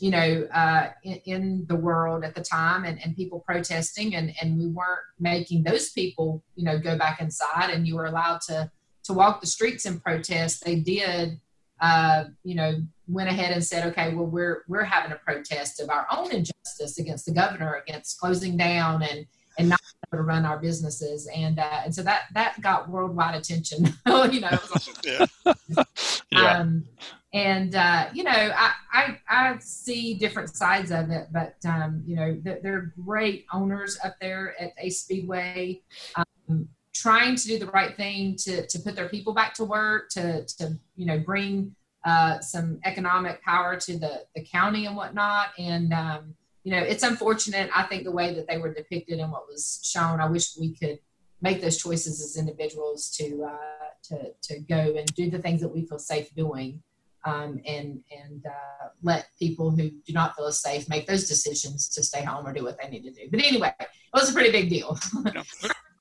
you 0.00 0.10
know, 0.10 0.46
uh, 0.52 0.88
in, 1.02 1.14
in, 1.24 1.66
the 1.66 1.74
world 1.74 2.24
at 2.24 2.34
the 2.34 2.42
time 2.42 2.84
and, 2.84 3.00
and 3.04 3.16
people 3.16 3.40
protesting 3.40 4.14
and, 4.14 4.32
and 4.40 4.58
we 4.58 4.66
weren't 4.66 5.00
making 5.18 5.62
those 5.62 5.90
people, 5.90 6.42
you 6.56 6.64
know, 6.64 6.78
go 6.78 6.96
back 6.96 7.20
inside 7.20 7.70
and 7.70 7.86
you 7.86 7.96
were 7.96 8.06
allowed 8.06 8.40
to, 8.40 8.70
to 9.04 9.12
walk 9.12 9.40
the 9.40 9.46
streets 9.46 9.86
and 9.86 10.02
protest. 10.02 10.64
They 10.64 10.76
did, 10.76 11.40
uh, 11.80 12.24
you 12.44 12.54
know, 12.54 12.74
went 13.06 13.28
ahead 13.28 13.52
and 13.52 13.64
said, 13.64 13.86
okay, 13.88 14.14
well, 14.14 14.26
we're, 14.26 14.64
we're 14.68 14.84
having 14.84 15.12
a 15.12 15.16
protest 15.16 15.80
of 15.80 15.90
our 15.90 16.06
own 16.10 16.30
injustice 16.32 16.98
against 16.98 17.26
the 17.26 17.32
governor, 17.32 17.82
against 17.86 18.20
closing 18.20 18.56
down 18.56 19.02
and, 19.02 19.26
and 19.58 19.68
not 19.68 19.80
able 20.12 20.22
to 20.22 20.26
run 20.26 20.44
our 20.44 20.58
businesses. 20.58 21.28
And, 21.34 21.58
uh, 21.58 21.80
and 21.84 21.94
so 21.94 22.02
that, 22.02 22.24
that 22.34 22.60
got 22.60 22.88
worldwide 22.88 23.34
attention, 23.34 23.86
you 24.06 24.40
know, 24.40 24.58
yeah. 25.04 25.26
yeah. 26.30 26.58
Um, 26.58 26.84
and 27.32 27.74
uh, 27.74 28.08
you 28.12 28.24
know 28.24 28.30
I, 28.30 28.72
I, 28.92 29.18
I 29.28 29.58
see 29.58 30.14
different 30.14 30.54
sides 30.54 30.90
of 30.90 31.10
it 31.10 31.28
but 31.30 31.56
um, 31.66 32.02
you 32.06 32.16
know 32.16 32.40
they're 32.42 32.92
great 33.04 33.46
owners 33.52 33.98
up 34.02 34.16
there 34.20 34.54
at 34.60 34.72
a 34.78 34.90
speedway 34.90 35.82
um, 36.16 36.68
trying 36.94 37.36
to 37.36 37.46
do 37.46 37.58
the 37.58 37.66
right 37.66 37.96
thing 37.96 38.34
to, 38.36 38.66
to 38.66 38.78
put 38.80 38.96
their 38.96 39.08
people 39.08 39.34
back 39.34 39.54
to 39.54 39.64
work 39.64 40.08
to, 40.10 40.44
to 40.44 40.78
you 40.96 41.06
know 41.06 41.18
bring 41.18 41.74
uh, 42.04 42.40
some 42.40 42.78
economic 42.84 43.42
power 43.42 43.76
to 43.76 43.98
the, 43.98 44.24
the 44.34 44.42
county 44.42 44.86
and 44.86 44.96
whatnot. 44.96 45.48
And 45.58 45.92
um, 45.92 46.34
you 46.64 46.72
know 46.72 46.82
it's 46.82 47.02
unfortunate 47.02 47.70
i 47.74 47.84
think 47.84 48.04
the 48.04 48.12
way 48.12 48.34
that 48.34 48.46
they 48.46 48.58
were 48.58 48.74
depicted 48.74 49.20
and 49.20 49.32
what 49.32 49.48
was 49.48 49.80
shown. 49.82 50.20
I 50.20 50.28
wish 50.28 50.56
we 50.58 50.74
could 50.74 50.98
make 51.40 51.60
those 51.60 51.78
choices 51.78 52.20
as 52.20 52.36
individuals 52.36 53.10
to 53.16 53.44
uh, 53.44 53.88
to, 54.04 54.32
to 54.42 54.60
go 54.60 54.96
and 54.96 55.06
do 55.14 55.30
the 55.30 55.38
things 55.38 55.60
that 55.60 55.68
we 55.68 55.86
feel 55.86 55.98
safe 55.98 56.34
doing 56.34 56.82
um, 57.28 57.60
and 57.66 58.00
and 58.10 58.44
uh, 58.46 58.88
let 59.02 59.28
people 59.38 59.70
who 59.70 59.90
do 59.90 60.12
not 60.12 60.34
feel 60.36 60.50
safe 60.52 60.88
make 60.88 61.06
those 61.06 61.28
decisions 61.28 61.88
to 61.90 62.02
stay 62.02 62.22
home 62.24 62.46
or 62.46 62.52
do 62.52 62.64
what 62.64 62.78
they 62.80 62.88
need 62.88 63.02
to 63.02 63.12
do. 63.12 63.28
But 63.30 63.44
anyway, 63.44 63.72
it 63.80 63.88
was 64.14 64.30
a 64.30 64.32
pretty 64.32 64.50
big 64.50 64.70
deal. 64.70 64.98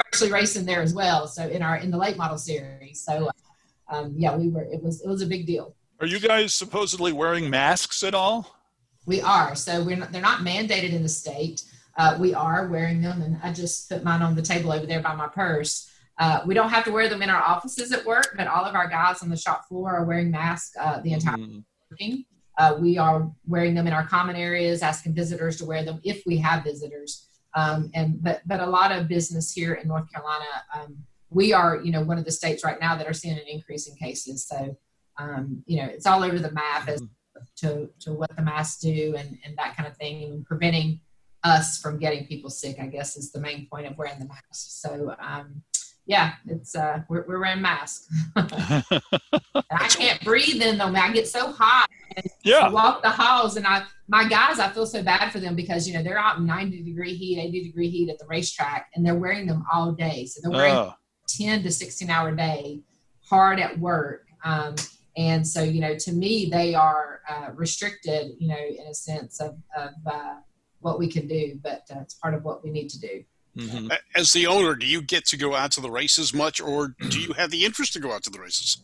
actually 0.06 0.32
racing 0.32 0.66
there 0.66 0.82
as 0.82 0.94
well. 0.94 1.28
So 1.28 1.48
in 1.48 1.62
our 1.62 1.78
in 1.78 1.92
the 1.92 1.98
late 1.98 2.18
model 2.18 2.38
series. 2.38 3.02
So 3.02 3.30
um, 3.90 4.14
yeah, 4.18 4.36
we 4.36 4.50
were. 4.50 4.64
It 4.64 4.82
was 4.82 5.02
it 5.02 5.08
was 5.08 5.22
a 5.22 5.28
big 5.28 5.46
deal. 5.46 5.76
Are 6.00 6.08
you 6.08 6.20
guys 6.20 6.54
supposedly 6.54 7.12
wearing 7.12 7.50
masks 7.50 8.04
at 8.04 8.14
all? 8.14 8.56
We 9.06 9.22
are. 9.22 9.56
So 9.56 9.84
we're 9.84 9.96
not, 9.96 10.12
they're 10.12 10.22
not 10.22 10.42
mandated 10.42 10.94
in 10.94 11.02
the 11.02 11.10
state. 11.10 11.64
Uh, 11.98 12.18
we 12.20 12.34
are 12.34 12.68
wearing 12.68 13.02
them, 13.02 13.22
and 13.22 13.40
I 13.42 13.52
just 13.54 13.90
put 13.90 14.04
mine 14.04 14.22
on 14.22 14.36
the 14.36 14.42
table 14.42 14.72
over 14.72 14.86
there 14.86 15.02
by 15.02 15.16
my 15.16 15.28
purse. 15.28 15.90
Uh, 16.20 16.42
we 16.46 16.54
don't 16.54 16.70
have 16.70 16.84
to 16.86 16.92
wear 16.92 17.08
them 17.08 17.22
in 17.22 17.30
our 17.30 17.42
offices 17.42 17.92
at 17.92 18.04
work, 18.06 18.34
but 18.36 18.48
all 18.48 18.66
of 18.66 18.74
our 18.76 18.88
guys 18.88 19.22
on 19.22 19.30
the 19.30 19.38
shop 19.38 19.68
floor 19.68 19.96
are 19.96 20.06
wearing 20.06 20.32
masks 20.32 20.76
uh, 20.80 21.00
the 21.02 21.14
entire 21.14 21.38
Mhm. 21.38 21.64
working. 21.92 22.26
Uh, 22.58 22.76
we 22.80 22.98
are 22.98 23.32
wearing 23.46 23.76
them 23.76 23.86
in 23.86 23.94
our 23.94 24.06
common 24.08 24.36
areas, 24.36 24.82
asking 24.82 25.14
visitors 25.14 25.58
to 25.58 25.66
wear 25.66 25.84
them 25.86 26.00
if 26.04 26.24
we 26.26 26.38
have 26.38 26.64
visitors. 26.64 27.28
Um, 27.54 27.92
and 27.94 28.22
but 28.24 28.42
but 28.48 28.60
a 28.60 28.66
lot 28.66 28.92
of 28.92 29.08
business 29.08 29.52
here 29.52 29.74
in 29.76 29.88
North 29.88 30.12
Carolina, 30.12 30.46
um, 30.74 30.98
we 31.30 31.54
are 31.54 31.78
you 31.84 31.92
know 31.92 32.02
one 32.02 32.18
of 32.18 32.26
the 32.26 32.32
states 32.32 32.64
right 32.64 32.80
now 32.80 32.96
that 32.96 33.08
are 33.08 33.14
seeing 33.14 33.38
an 33.38 33.48
increase 33.48 33.88
in 33.88 33.96
cases. 33.96 34.46
So 34.48 34.76
um, 35.18 35.64
you 35.68 35.78
know 35.82 35.88
it's 35.88 36.06
all 36.08 36.24
over 36.24 36.40
the 36.40 36.52
map 36.52 36.88
as 36.88 37.02
to 37.58 37.90
to 38.00 38.14
what 38.14 38.36
the 38.36 38.42
masks 38.42 38.82
do 38.82 39.16
and 39.16 39.38
and 39.46 39.56
that 39.58 39.78
kind 39.78 39.88
of 39.88 39.96
thing, 39.98 40.24
and 40.24 40.46
preventing 40.46 41.00
us 41.44 41.78
from 41.80 42.00
getting 42.00 42.26
people 42.26 42.50
sick. 42.50 42.78
I 42.80 42.88
guess 42.88 43.16
is 43.18 43.32
the 43.32 43.40
main 43.40 43.68
point 43.68 43.86
of 43.86 43.98
wearing 44.00 44.18
the 44.20 44.26
mask. 44.26 44.42
So 44.54 45.16
um, 45.20 45.62
yeah, 46.08 46.36
it's 46.48 46.74
uh, 46.74 47.02
we're, 47.10 47.26
we're 47.28 47.40
wearing 47.40 47.62
masks. 47.62 48.08
I 48.36 49.88
can't 49.90 50.24
breathe 50.24 50.62
in 50.62 50.78
them. 50.78 50.96
I 50.96 51.12
get 51.12 51.28
so 51.28 51.52
hot. 51.52 51.88
I 52.18 52.24
yeah. 52.44 52.70
walk 52.70 53.04
the 53.04 53.10
halls, 53.10 53.58
and 53.58 53.68
I 53.68 53.84
my 54.08 54.28
guys, 54.28 54.58
I 54.60 54.70
feel 54.70 54.86
so 54.86 55.04
bad 55.04 55.32
for 55.32 55.42
them 55.42 55.54
because 55.54 55.86
you 55.88 55.94
know 55.94 56.02
they're 56.02 56.18
out 56.18 56.38
in 56.38 56.46
90 56.46 56.82
degree 56.84 57.14
heat, 57.14 57.40
80 57.40 57.64
degree 57.66 57.90
heat 57.90 58.10
at 58.10 58.20
the 58.20 58.26
racetrack, 58.26 58.90
and 58.96 59.06
they're 59.06 59.16
wearing 59.16 59.46
them 59.46 59.66
all 59.72 59.92
day. 59.92 60.26
So 60.26 60.40
they're 60.42 60.58
wearing 60.58 60.76
Oh, 60.76 60.94
10 61.28 61.64
to 61.64 61.72
16 61.72 62.10
hour 62.10 62.34
day, 62.34 62.80
hard 63.22 63.60
at 63.60 63.78
work. 63.78 64.28
Um, 64.46 64.76
and 65.18 65.46
so 65.46 65.62
you 65.62 65.82
know, 65.82 65.98
to 65.98 66.14
me, 66.14 66.50
they 66.50 66.74
are 66.74 67.20
uh, 67.30 67.50
restricted. 67.54 68.32
You 68.40 68.48
know, 68.48 68.58
in 68.58 68.88
a 68.90 68.94
sense 68.94 69.42
of 69.42 69.58
of 69.76 69.92
uh, 70.06 70.36
what 70.80 71.00
we 71.00 71.10
can 71.10 71.28
do, 71.28 71.60
but 71.62 71.82
uh, 71.94 72.00
it's 72.00 72.14
part 72.14 72.34
of 72.34 72.46
what 72.46 72.64
we 72.64 72.70
need 72.70 72.88
to 72.92 73.00
do. 73.00 73.24
Mhm. 73.58 73.98
As 74.16 74.34
the 74.34 74.48
owner, 74.48 74.76
do 74.76 74.86
you 74.86 75.02
get 75.02 75.26
to 75.28 75.38
go 75.38 75.56
out 75.56 75.72
to 75.74 75.82
the 75.82 75.90
races 75.90 76.34
much, 76.34 76.62
or 76.62 76.96
do 77.10 77.20
you 77.20 77.34
have 77.34 77.50
the 77.52 77.66
interest 77.66 77.94
to 77.94 78.00
go 78.00 78.12
out 78.12 78.24
to 78.24 78.30
the 78.30 78.40
races? 78.40 78.78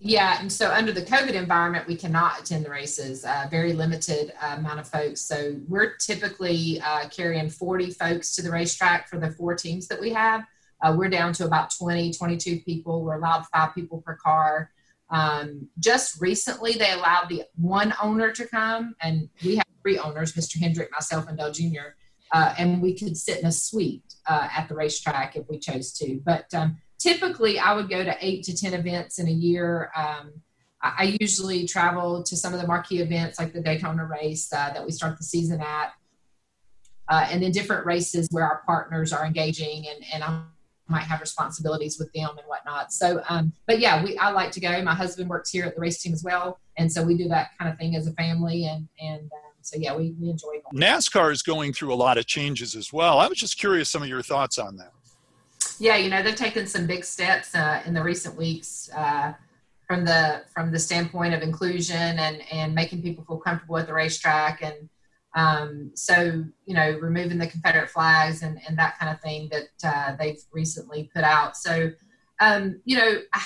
Yeah, 0.00 0.40
and 0.40 0.50
so 0.50 0.70
under 0.70 0.92
the 0.92 1.02
COVID 1.02 1.32
environment, 1.32 1.88
we 1.88 1.96
cannot 1.96 2.40
attend 2.40 2.64
the 2.64 2.70
races. 2.70 3.24
Uh, 3.24 3.48
very 3.50 3.72
limited 3.72 4.32
uh, 4.40 4.56
amount 4.58 4.78
of 4.78 4.88
folks. 4.88 5.22
So 5.22 5.56
we're 5.66 5.96
typically 5.96 6.80
uh, 6.80 7.08
carrying 7.08 7.50
40 7.50 7.90
folks 7.90 8.34
to 8.36 8.42
the 8.42 8.50
racetrack 8.50 9.08
for 9.08 9.18
the 9.18 9.32
four 9.32 9.54
teams 9.56 9.88
that 9.88 10.00
we 10.00 10.12
have. 10.12 10.44
Uh, 10.82 10.94
we're 10.96 11.08
down 11.08 11.32
to 11.32 11.44
about 11.46 11.72
20, 11.76 12.12
22 12.12 12.60
people. 12.60 13.02
We're 13.02 13.16
allowed 13.16 13.46
five 13.46 13.74
people 13.74 14.00
per 14.00 14.14
car. 14.14 14.70
Um, 15.10 15.68
just 15.80 16.20
recently, 16.20 16.74
they 16.74 16.92
allowed 16.92 17.28
the 17.28 17.44
one 17.56 17.92
owner 18.00 18.30
to 18.32 18.46
come, 18.46 18.94
and 19.00 19.28
we 19.42 19.56
have 19.56 19.66
three 19.82 19.98
owners: 19.98 20.34
Mr. 20.34 20.60
Hendrick, 20.60 20.92
myself, 20.92 21.26
and 21.28 21.38
Dale 21.38 21.50
Jr. 21.50 21.96
Uh, 22.32 22.54
and 22.58 22.82
we 22.82 22.94
could 22.94 23.16
sit 23.16 23.38
in 23.40 23.46
a 23.46 23.52
suite 23.52 24.14
uh, 24.26 24.48
at 24.54 24.68
the 24.68 24.74
racetrack 24.74 25.36
if 25.36 25.48
we 25.48 25.58
chose 25.58 25.92
to. 25.92 26.20
But 26.24 26.52
um, 26.54 26.76
typically 26.98 27.58
I 27.58 27.74
would 27.74 27.88
go 27.88 28.04
to 28.04 28.16
eight 28.20 28.44
to 28.44 28.56
10 28.56 28.74
events 28.74 29.18
in 29.18 29.28
a 29.28 29.32
year. 29.32 29.90
Um, 29.96 30.32
I, 30.82 30.92
I 30.98 31.16
usually 31.20 31.66
travel 31.66 32.22
to 32.22 32.36
some 32.36 32.52
of 32.54 32.60
the 32.60 32.66
marquee 32.66 33.00
events 33.00 33.38
like 33.38 33.52
the 33.52 33.60
Daytona 33.60 34.04
race 34.04 34.52
uh, 34.52 34.72
that 34.72 34.84
we 34.84 34.92
start 34.92 35.16
the 35.18 35.24
season 35.24 35.60
at. 35.60 35.92
Uh, 37.08 37.26
and 37.30 37.42
then 37.42 37.50
different 37.50 37.86
races 37.86 38.28
where 38.30 38.44
our 38.44 38.62
partners 38.66 39.14
are 39.14 39.24
engaging 39.24 39.86
and, 39.88 40.04
and 40.12 40.22
I 40.22 40.42
might 40.88 41.02
have 41.02 41.20
responsibilities 41.20 41.98
with 41.98 42.12
them 42.12 42.30
and 42.30 42.46
whatnot. 42.46 42.92
So, 42.92 43.22
um, 43.28 43.52
but 43.66 43.78
yeah, 43.78 44.02
we, 44.02 44.16
I 44.18 44.30
like 44.30 44.52
to 44.52 44.60
go. 44.60 44.82
My 44.82 44.94
husband 44.94 45.28
works 45.28 45.50
here 45.50 45.64
at 45.64 45.74
the 45.74 45.80
race 45.80 46.00
team 46.02 46.12
as 46.12 46.22
well. 46.22 46.58
And 46.76 46.90
so 46.90 47.02
we 47.02 47.16
do 47.16 47.28
that 47.28 47.50
kind 47.58 47.70
of 47.70 47.78
thing 47.78 47.94
as 47.96 48.06
a 48.06 48.12
family. 48.12 48.66
And, 48.66 48.88
and 49.00 49.20
um, 49.20 49.47
so, 49.68 49.76
yeah, 49.78 49.94
we, 49.94 50.14
we 50.18 50.30
enjoy 50.30 50.48
going. 50.48 50.82
NASCAR 50.82 51.30
is 51.30 51.42
going 51.42 51.74
through 51.74 51.92
a 51.92 51.96
lot 51.96 52.16
of 52.16 52.26
changes 52.26 52.74
as 52.74 52.92
well. 52.92 53.18
I 53.18 53.28
was 53.28 53.38
just 53.38 53.58
curious 53.58 53.90
some 53.90 54.02
of 54.02 54.08
your 54.08 54.22
thoughts 54.22 54.58
on 54.58 54.76
that. 54.76 54.92
Yeah, 55.78 55.96
you 55.96 56.08
know 56.08 56.22
they've 56.22 56.34
taken 56.34 56.66
some 56.66 56.86
big 56.86 57.04
steps 57.04 57.54
uh, 57.54 57.82
in 57.84 57.94
the 57.94 58.02
recent 58.02 58.36
weeks 58.36 58.90
uh, 58.96 59.32
from 59.86 60.04
the 60.04 60.42
from 60.52 60.72
the 60.72 60.78
standpoint 60.78 61.34
of 61.34 61.42
inclusion 61.42 61.96
and 61.96 62.42
and 62.50 62.74
making 62.74 63.02
people 63.02 63.24
feel 63.24 63.38
comfortable 63.38 63.76
at 63.76 63.86
the 63.86 63.92
racetrack, 63.92 64.62
and 64.62 64.88
um, 65.36 65.90
so 65.94 66.44
you 66.64 66.74
know 66.74 66.98
removing 67.00 67.38
the 67.38 67.46
Confederate 67.46 67.90
flags 67.90 68.42
and 68.42 68.58
and 68.66 68.78
that 68.78 68.98
kind 68.98 69.12
of 69.12 69.20
thing 69.20 69.50
that 69.50 69.68
uh, 69.84 70.16
they've 70.16 70.40
recently 70.52 71.10
put 71.14 71.24
out. 71.24 71.56
So 71.56 71.92
um, 72.40 72.80
you 72.84 72.96
know. 72.96 73.18
I, 73.32 73.42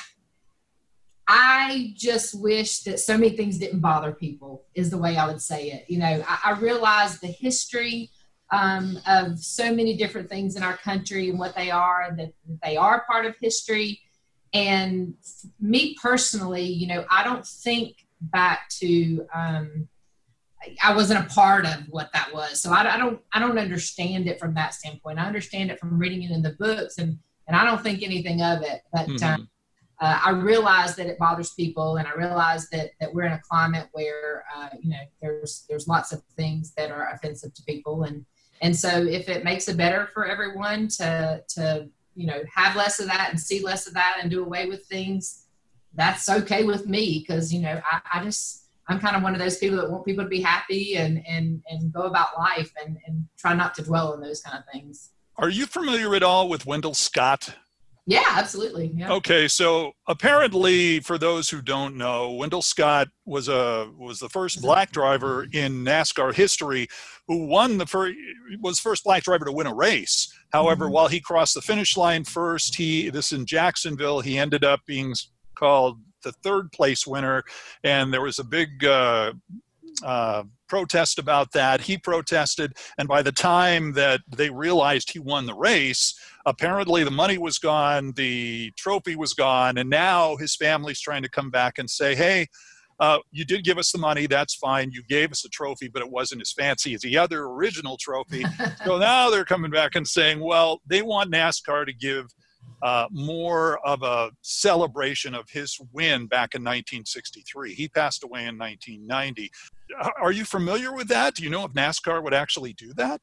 I 1.28 1.92
just 1.96 2.34
wish 2.40 2.80
that 2.80 2.98
so 3.00 3.16
many 3.16 3.36
things 3.36 3.58
didn't 3.58 3.80
bother 3.80 4.12
people, 4.12 4.64
is 4.74 4.90
the 4.90 4.98
way 4.98 5.16
I 5.16 5.26
would 5.26 5.40
say 5.40 5.70
it. 5.70 5.84
You 5.88 5.98
know, 5.98 6.24
I, 6.28 6.38
I 6.46 6.50
realize 6.58 7.20
the 7.20 7.28
history 7.28 8.10
um, 8.52 8.98
of 9.06 9.38
so 9.38 9.74
many 9.74 9.96
different 9.96 10.28
things 10.28 10.56
in 10.56 10.62
our 10.62 10.76
country 10.76 11.30
and 11.30 11.38
what 11.38 11.54
they 11.54 11.70
are, 11.70 12.02
and 12.02 12.18
that, 12.18 12.32
that 12.48 12.58
they 12.62 12.76
are 12.76 13.04
part 13.10 13.24
of 13.24 13.34
history. 13.40 14.00
And 14.52 15.14
me 15.60 15.96
personally, 16.02 16.64
you 16.66 16.86
know, 16.86 17.04
I 17.10 17.24
don't 17.24 17.46
think 17.46 18.06
back 18.20 18.68
to. 18.80 19.26
Um, 19.34 19.88
I- 20.82 20.94
wasn't 20.94 21.24
a 21.24 21.28
part 21.28 21.66
of 21.66 21.88
what 21.90 22.12
that 22.12 22.32
was, 22.32 22.60
so 22.62 22.70
I, 22.72 22.94
I 22.94 22.96
don't. 22.96 23.20
I 23.32 23.40
don't 23.40 23.58
understand 23.58 24.28
it 24.28 24.38
from 24.38 24.54
that 24.54 24.74
standpoint. 24.74 25.18
I 25.18 25.26
understand 25.26 25.70
it 25.72 25.80
from 25.80 25.98
reading 25.98 26.22
it 26.22 26.30
in 26.30 26.42
the 26.42 26.52
books, 26.52 26.98
and 26.98 27.18
and 27.48 27.56
I 27.56 27.64
don't 27.64 27.82
think 27.82 28.02
anything 28.02 28.42
of 28.42 28.62
it. 28.62 28.82
But 28.92 29.08
Mhm. 29.08 29.22
um, 29.22 29.48
uh, 30.02 30.18
I 30.24 30.30
realize 30.30 30.96
that 30.96 31.06
it 31.06 31.16
bothers 31.16 31.50
people, 31.50 31.98
and 31.98 32.08
I 32.08 32.12
realize 32.14 32.68
that 32.70 32.90
that 33.00 33.14
we're 33.14 33.22
in 33.22 33.34
a 33.34 33.40
climate 33.48 33.86
where 33.92 34.44
uh, 34.54 34.70
you 34.80 34.90
know 34.90 35.04
there's 35.22 35.64
there's 35.68 35.86
lots 35.86 36.10
of 36.10 36.20
things 36.36 36.72
that 36.76 36.90
are 36.90 37.10
offensive 37.10 37.54
to 37.54 37.62
people, 37.62 38.02
and 38.02 38.26
and 38.62 38.76
so 38.76 38.88
if 38.88 39.28
it 39.28 39.44
makes 39.44 39.68
it 39.68 39.76
better 39.76 40.08
for 40.12 40.26
everyone 40.26 40.88
to 40.98 41.44
to 41.50 41.88
you 42.16 42.26
know 42.26 42.42
have 42.52 42.74
less 42.74 42.98
of 42.98 43.06
that 43.06 43.28
and 43.30 43.38
see 43.38 43.62
less 43.62 43.86
of 43.86 43.94
that 43.94 44.18
and 44.20 44.28
do 44.28 44.42
away 44.44 44.66
with 44.66 44.84
things, 44.86 45.46
that's 45.94 46.28
okay 46.28 46.64
with 46.64 46.88
me 46.88 47.20
because 47.20 47.54
you 47.54 47.62
know 47.62 47.80
I, 47.88 48.00
I 48.14 48.24
just 48.24 48.64
I'm 48.88 48.98
kind 48.98 49.14
of 49.14 49.22
one 49.22 49.34
of 49.34 49.38
those 49.38 49.58
people 49.58 49.76
that 49.76 49.88
want 49.88 50.04
people 50.04 50.24
to 50.24 50.28
be 50.28 50.40
happy 50.40 50.96
and 50.96 51.22
and 51.28 51.62
and 51.68 51.92
go 51.92 52.02
about 52.02 52.36
life 52.36 52.72
and 52.84 52.98
and 53.06 53.28
try 53.38 53.54
not 53.54 53.72
to 53.76 53.82
dwell 53.82 54.14
on 54.14 54.20
those 54.20 54.40
kind 54.40 54.58
of 54.58 54.64
things. 54.72 55.10
Are 55.36 55.48
you 55.48 55.66
familiar 55.66 56.16
at 56.16 56.24
all 56.24 56.48
with 56.48 56.66
Wendell 56.66 56.94
Scott? 56.94 57.54
Yeah, 58.06 58.24
absolutely. 58.30 58.90
Yeah. 58.96 59.12
Okay, 59.12 59.46
so 59.46 59.92
apparently, 60.08 60.98
for 61.00 61.18
those 61.18 61.48
who 61.48 61.62
don't 61.62 61.96
know, 61.96 62.32
Wendell 62.32 62.62
Scott 62.62 63.06
was 63.26 63.48
a 63.48 63.88
was 63.96 64.18
the 64.18 64.28
first 64.28 64.60
black 64.60 64.90
driver 64.90 65.46
in 65.52 65.84
NASCAR 65.84 66.34
history 66.34 66.88
who 67.28 67.46
won 67.46 67.78
the 67.78 67.86
first 67.86 68.16
was 68.60 68.80
first 68.80 69.04
black 69.04 69.22
driver 69.22 69.44
to 69.44 69.52
win 69.52 69.68
a 69.68 69.74
race. 69.74 70.32
However, 70.52 70.88
Mhm. 70.88 70.92
while 70.92 71.08
he 71.08 71.20
crossed 71.20 71.54
the 71.54 71.62
finish 71.62 71.96
line 71.96 72.24
first, 72.24 72.74
he 72.74 73.08
this 73.08 73.30
in 73.30 73.46
Jacksonville, 73.46 74.20
he 74.20 74.36
ended 74.36 74.64
up 74.64 74.80
being 74.84 75.14
called 75.56 76.00
the 76.24 76.32
third 76.32 76.72
place 76.72 77.06
winner, 77.06 77.44
and 77.84 78.12
there 78.12 78.20
was 78.22 78.40
a 78.40 78.44
big. 78.44 78.84
Uh, 78.84 79.32
uh, 80.04 80.44
protest 80.68 81.18
about 81.18 81.52
that. 81.52 81.80
He 81.80 81.98
protested, 81.98 82.74
and 82.98 83.08
by 83.08 83.22
the 83.22 83.32
time 83.32 83.92
that 83.92 84.20
they 84.28 84.50
realized 84.50 85.10
he 85.10 85.18
won 85.18 85.46
the 85.46 85.54
race, 85.54 86.18
apparently 86.46 87.04
the 87.04 87.10
money 87.10 87.38
was 87.38 87.58
gone, 87.58 88.12
the 88.16 88.72
trophy 88.76 89.16
was 89.16 89.34
gone, 89.34 89.78
and 89.78 89.90
now 89.90 90.36
his 90.36 90.56
family's 90.56 91.00
trying 91.00 91.22
to 91.22 91.28
come 91.28 91.50
back 91.50 91.78
and 91.78 91.88
say, 91.88 92.14
hey, 92.14 92.46
uh, 93.00 93.18
you 93.32 93.44
did 93.44 93.64
give 93.64 93.78
us 93.78 93.90
the 93.90 93.98
money, 93.98 94.26
that's 94.26 94.54
fine. 94.54 94.90
You 94.92 95.02
gave 95.02 95.32
us 95.32 95.44
a 95.44 95.48
trophy, 95.48 95.88
but 95.88 96.02
it 96.02 96.10
wasn't 96.10 96.40
as 96.40 96.52
fancy 96.52 96.94
as 96.94 97.00
the 97.00 97.18
other 97.18 97.44
original 97.44 97.96
trophy. 97.96 98.44
so 98.84 98.98
now 98.98 99.28
they're 99.28 99.44
coming 99.44 99.70
back 99.72 99.96
and 99.96 100.06
saying, 100.06 100.38
well, 100.38 100.80
they 100.86 101.02
want 101.02 101.32
NASCAR 101.32 101.84
to 101.86 101.92
give 101.92 102.26
uh, 102.82 103.06
more 103.10 103.78
of 103.86 104.02
a 104.02 104.30
celebration 104.42 105.34
of 105.34 105.48
his 105.48 105.78
win 105.92 106.26
back 106.26 106.54
in 106.54 106.62
1963. 106.62 107.74
He 107.74 107.88
passed 107.88 108.24
away 108.24 108.46
in 108.46 108.58
1990. 108.58 109.50
Are 110.20 110.32
you 110.32 110.44
familiar 110.44 110.92
with 110.92 111.08
that? 111.08 111.34
Do 111.34 111.44
you 111.44 111.50
know 111.50 111.64
if 111.64 111.72
NASCAR 111.72 112.22
would 112.22 112.34
actually 112.34 112.72
do 112.72 112.92
that? 112.94 113.20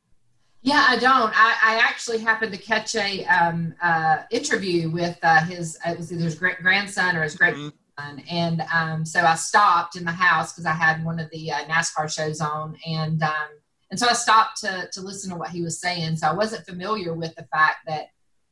Yeah, 0.61 0.85
I 0.87 0.97
don't. 0.97 1.31
I, 1.35 1.55
I 1.63 1.75
actually 1.77 2.19
happened 2.19 2.51
to 2.51 2.57
catch 2.57 2.95
a 2.95 3.25
um, 3.25 3.73
uh, 3.81 4.23
interview 4.29 4.89
with 4.89 5.17
uh, 5.23 5.43
his 5.45 5.77
it 5.85 5.97
was 5.97 6.11
either 6.11 6.23
his 6.23 6.35
great 6.35 6.61
grandson 6.61 7.15
or 7.15 7.23
his 7.23 7.35
great 7.35 7.55
Mhm. 7.55 7.71
son, 7.97 8.23
and 8.29 8.61
um, 8.73 9.05
so 9.05 9.21
I 9.21 9.35
stopped 9.35 9.95
in 9.95 10.03
the 10.03 10.11
house 10.11 10.51
because 10.51 10.65
I 10.65 10.73
had 10.73 11.03
one 11.05 11.17
of 11.17 11.29
the 11.31 11.51
uh, 11.51 11.63
NASCAR 11.65 12.13
shows 12.13 12.41
on, 12.41 12.77
and 12.85 13.23
um, 13.23 13.49
and 13.89 13.97
so 13.97 14.07
I 14.09 14.13
stopped 14.13 14.59
to 14.61 14.89
to 14.91 15.01
listen 15.01 15.31
to 15.31 15.37
what 15.37 15.49
he 15.49 15.61
was 15.61 15.79
saying. 15.79 16.17
So 16.17 16.27
I 16.27 16.33
wasn't 16.33 16.65
familiar 16.65 17.13
with 17.13 17.33
the 17.35 17.47
fact 17.53 17.77
that 17.87 18.07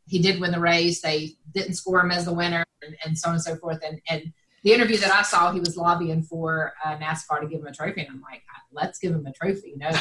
he 0.08 0.20
did 0.20 0.40
win 0.40 0.52
the 0.52 0.60
race. 0.60 1.02
They 1.02 1.36
didn't 1.54 1.76
score 1.76 2.00
him 2.00 2.12
as 2.12 2.26
the 2.26 2.34
winner, 2.34 2.66
and, 2.82 2.96
and 3.06 3.18
so 3.18 3.30
on 3.30 3.36
and 3.36 3.44
so 3.44 3.56
forth. 3.58 3.80
And 3.86 4.02
and 4.10 4.34
the 4.64 4.74
interview 4.74 4.98
that 4.98 5.14
I 5.14 5.22
saw, 5.22 5.52
he 5.52 5.60
was 5.60 5.78
lobbying 5.78 6.24
for 6.24 6.74
uh, 6.84 6.98
NASCAR 6.98 7.42
to 7.42 7.48
give 7.48 7.62
him 7.62 7.68
a 7.68 7.74
trophy, 7.74 8.02
and 8.02 8.10
I'm 8.10 8.22
like, 8.22 8.44
let's 8.72 9.00
give 9.00 9.14
him 9.14 9.26
a 9.26 9.32
trophy, 9.34 9.76
you 9.76 9.78
know. 9.78 9.92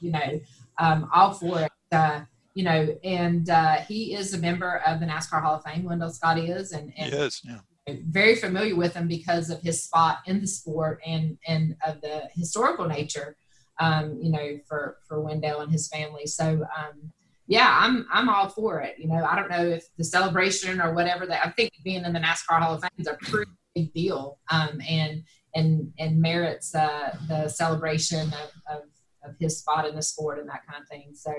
you 0.00 0.10
know, 0.12 0.40
um, 0.78 1.08
all 1.12 1.32
for 1.32 1.62
it. 1.62 1.72
Uh, 1.92 2.20
you 2.54 2.64
know, 2.64 2.96
and 3.04 3.50
uh, 3.50 3.76
he 3.76 4.14
is 4.14 4.32
a 4.32 4.38
member 4.38 4.82
of 4.86 4.98
the 4.98 5.06
NASCAR 5.06 5.42
Hall 5.42 5.56
of 5.56 5.62
Fame. 5.62 5.84
Wendell 5.84 6.10
Scott 6.10 6.38
is, 6.38 6.72
and, 6.72 6.92
and 6.96 7.12
Yes. 7.12 7.42
Yeah. 7.44 7.58
very 7.86 8.34
familiar 8.34 8.74
with 8.74 8.94
him 8.94 9.08
because 9.08 9.50
of 9.50 9.60
his 9.60 9.82
spot 9.82 10.18
in 10.26 10.40
the 10.40 10.46
sport 10.46 11.00
and 11.06 11.38
and 11.46 11.76
of 11.86 12.00
the 12.00 12.28
historical 12.34 12.86
nature. 12.86 13.36
Um, 13.78 14.18
you 14.22 14.30
know, 14.30 14.58
for 14.66 14.96
for 15.06 15.20
Wendell 15.20 15.60
and 15.60 15.70
his 15.70 15.86
family. 15.88 16.26
So, 16.26 16.66
um, 16.76 17.12
yeah, 17.46 17.78
I'm 17.80 18.06
I'm 18.12 18.28
all 18.28 18.48
for 18.48 18.80
it. 18.80 18.96
You 18.98 19.08
know, 19.08 19.24
I 19.24 19.36
don't 19.36 19.50
know 19.50 19.64
if 19.64 19.84
the 19.96 20.04
celebration 20.04 20.80
or 20.80 20.94
whatever 20.94 21.26
that 21.26 21.46
I 21.46 21.50
think 21.50 21.72
being 21.84 22.04
in 22.04 22.12
the 22.12 22.18
NASCAR 22.18 22.60
Hall 22.60 22.74
of 22.74 22.80
Fame 22.80 22.90
is 22.98 23.06
a 23.06 23.14
pretty 23.14 23.50
big 23.74 23.92
deal, 23.92 24.38
um, 24.50 24.80
and 24.88 25.22
and 25.54 25.92
and 25.98 26.20
merits 26.20 26.74
uh, 26.74 27.16
the 27.28 27.48
celebration 27.48 28.28
of, 28.28 28.76
of, 28.76 28.82
of 29.24 29.36
his 29.38 29.58
spot 29.58 29.88
in 29.88 29.94
the 29.94 30.02
sport 30.02 30.38
and 30.38 30.48
that 30.48 30.66
kind 30.66 30.82
of 30.82 30.88
thing. 30.88 31.12
So, 31.14 31.32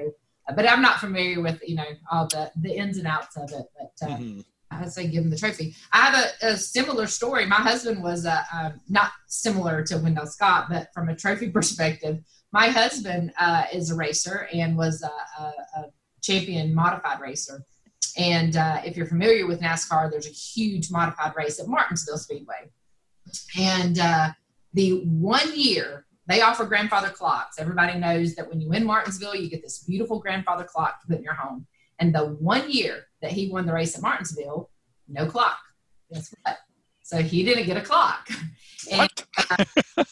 uh, 0.48 0.54
but 0.54 0.70
I'm 0.70 0.82
not 0.82 1.00
familiar 1.00 1.42
with 1.42 1.62
you 1.68 1.76
know 1.76 1.86
all 2.10 2.28
the 2.28 2.52
the 2.56 2.76
ins 2.76 2.98
and 2.98 3.08
outs 3.08 3.36
of 3.36 3.52
it. 3.52 3.66
But 3.78 4.08
uh, 4.08 4.18
mm-hmm. 4.18 4.42
I 4.72 4.86
say 4.88 5.08
give 5.08 5.24
him 5.24 5.30
the 5.30 5.38
trophy. 5.38 5.76
I 5.92 6.10
have 6.10 6.34
a, 6.42 6.48
a 6.48 6.58
similar 6.58 7.08
story. 7.08 7.46
My 7.46 7.56
husband 7.56 8.02
was 8.02 8.26
uh, 8.26 8.44
um, 8.54 8.80
not 8.88 9.12
similar 9.28 9.84
to 9.84 9.98
Wendell 9.98 10.28
Scott, 10.28 10.68
but 10.70 10.88
from 10.94 11.10
a 11.10 11.16
trophy 11.16 11.50
perspective, 11.52 12.20
my 12.52 12.68
husband 12.70 13.34
uh, 13.40 13.64
is 13.74 13.92
a 13.92 13.96
racer 13.96 14.48
and 14.54 14.78
was 14.78 15.04
a, 15.04 15.42
a, 15.42 15.54
a 15.80 15.86
champion 16.28 16.74
modified 16.74 17.20
racer. 17.20 17.64
And 18.18 18.56
uh, 18.58 18.82
if 18.86 18.98
you're 18.98 19.06
familiar 19.06 19.46
with 19.48 19.62
NASCAR, 19.62 20.10
there's 20.10 20.28
a 20.28 20.32
huge 20.32 20.92
modified 20.92 21.34
race 21.36 21.60
at 21.60 21.68
Martinsville 21.68 22.18
Speedway. 22.18 22.72
And 23.60 24.00
uh, 24.00 24.30
the 24.74 25.04
one 25.06 25.50
year 25.56 26.06
they 26.28 26.42
offer 26.42 26.66
grandfather 26.66 27.10
clocks. 27.10 27.58
Everybody 27.58 27.98
knows 27.98 28.36
that 28.36 28.50
when 28.50 28.60
you 28.60 28.70
win 28.70 28.86
Martinsville, 28.86 29.36
you 29.36 29.50
get 29.50 29.62
this 29.62 29.84
beautiful 29.84 30.20
grandfather 30.20 30.66
clock 30.66 31.02
to 31.02 31.08
put 31.08 31.18
in 31.18 31.24
your 31.24 31.34
home. 31.34 31.66
And 32.00 32.14
the 32.14 32.26
one 32.26 32.70
year 32.70 33.06
that 33.22 33.32
he 33.32 33.50
won 33.50 33.66
the 33.66 33.74
race 33.74 33.96
at 33.96 34.02
Martinsville, 34.02 34.70
no 35.08 35.26
clock. 35.26 35.58
Guess 36.12 36.36
what? 36.44 36.58
So 37.08 37.20
he 37.20 37.42
didn't 37.44 37.66
get 37.66 37.78
a 37.78 37.82
clock. 37.82 38.30
And, 38.90 39.10
uh, 39.38 39.66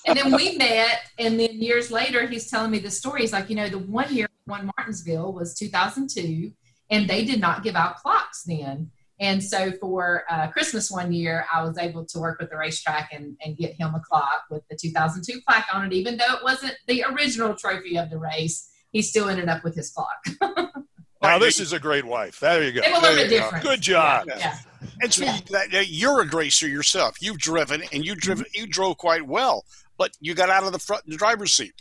and 0.05 0.17
then 0.19 0.35
we 0.35 0.57
met, 0.57 1.03
and 1.17 1.39
then 1.39 1.61
years 1.61 1.91
later, 1.91 2.27
he's 2.27 2.49
telling 2.49 2.71
me 2.71 2.79
the 2.79 2.91
story. 2.91 3.21
He's 3.21 3.31
like, 3.31 3.49
you 3.49 3.55
know, 3.55 3.69
the 3.69 3.77
one 3.77 4.13
year 4.13 4.27
one 4.47 4.69
Martinsville 4.75 5.31
was 5.31 5.53
2002, 5.57 6.51
and 6.89 7.09
they 7.09 7.23
did 7.23 7.39
not 7.39 7.63
give 7.63 7.77
out 7.77 7.95
clocks 7.95 8.43
then. 8.43 8.91
And 9.21 9.41
so 9.41 9.71
for 9.79 10.23
uh, 10.29 10.47
Christmas 10.47 10.91
one 10.91 11.13
year, 11.13 11.45
I 11.53 11.63
was 11.63 11.77
able 11.77 12.05
to 12.05 12.19
work 12.19 12.37
with 12.41 12.49
the 12.49 12.57
racetrack 12.57 13.13
and, 13.13 13.37
and 13.45 13.55
get 13.55 13.75
him 13.75 13.95
a 13.95 14.01
clock 14.01 14.43
with 14.49 14.67
the 14.69 14.75
2002 14.75 15.39
plaque 15.47 15.67
on 15.71 15.85
it, 15.85 15.93
even 15.93 16.17
though 16.17 16.33
it 16.33 16.43
wasn't 16.43 16.75
the 16.87 17.05
original 17.13 17.55
trophy 17.55 17.97
of 17.97 18.09
the 18.09 18.17
race. 18.17 18.67
He 18.91 19.01
still 19.01 19.29
ended 19.29 19.47
up 19.47 19.63
with 19.63 19.75
his 19.75 19.89
clock. 19.91 20.73
Now 21.21 21.39
this 21.39 21.59
is 21.59 21.73
a 21.73 21.79
great 21.79 22.05
wife. 22.05 22.39
There 22.39 22.63
you 22.63 22.71
go. 22.71 22.81
little 22.81 23.15
bit 23.15 23.29
different. 23.29 23.63
Good 23.63 23.81
job. 23.81 24.25
Yeah. 24.27 24.37
yeah. 24.37 24.57
And 25.01 25.13
speaking 25.13 25.41
yeah. 25.49 25.65
that, 25.71 25.87
you're 25.87 26.21
a 26.21 26.27
racer 26.27 26.67
yourself. 26.67 27.21
You've 27.21 27.37
driven 27.37 27.83
and 27.91 28.05
you 28.05 28.15
driven 28.15 28.45
you 28.53 28.67
drove 28.67 28.97
quite 28.97 29.25
well, 29.25 29.65
but 29.97 30.11
you 30.19 30.33
got 30.33 30.49
out 30.49 30.63
of 30.63 30.71
the 30.71 30.79
front 30.79 31.05
the 31.05 31.17
driver's 31.17 31.53
seat. 31.53 31.73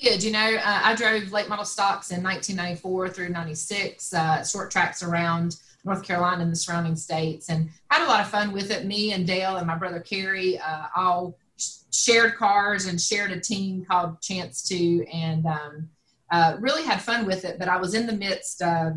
I 0.00 0.04
did. 0.04 0.22
You 0.22 0.32
know, 0.32 0.56
uh, 0.56 0.80
I 0.84 0.94
drove 0.94 1.32
late 1.32 1.48
model 1.48 1.64
stocks 1.64 2.10
in 2.10 2.22
1994 2.22 3.08
through 3.10 3.28
96, 3.30 4.14
uh, 4.14 4.44
short 4.44 4.70
tracks 4.70 5.02
around 5.02 5.56
North 5.84 6.02
Carolina 6.02 6.42
and 6.42 6.52
the 6.52 6.56
surrounding 6.56 6.96
states, 6.96 7.48
and 7.48 7.70
had 7.90 8.04
a 8.04 8.08
lot 8.08 8.20
of 8.20 8.28
fun 8.28 8.52
with 8.52 8.70
it. 8.70 8.86
Me 8.86 9.12
and 9.12 9.26
Dale 9.26 9.56
and 9.56 9.66
my 9.66 9.76
brother 9.76 10.00
Kerry 10.00 10.58
uh, 10.58 10.86
all 10.96 11.36
shared 11.92 12.36
cars 12.36 12.86
and 12.86 13.00
shared 13.00 13.30
a 13.32 13.40
team 13.40 13.84
called 13.84 14.20
Chance 14.20 14.62
Two, 14.62 15.04
and 15.12 15.46
um, 15.46 15.90
uh, 16.30 16.56
really 16.60 16.84
had 16.84 17.02
fun 17.02 17.26
with 17.26 17.44
it, 17.44 17.58
but 17.58 17.68
I 17.68 17.76
was 17.76 17.94
in 17.94 18.06
the 18.06 18.12
midst 18.12 18.62
of 18.62 18.94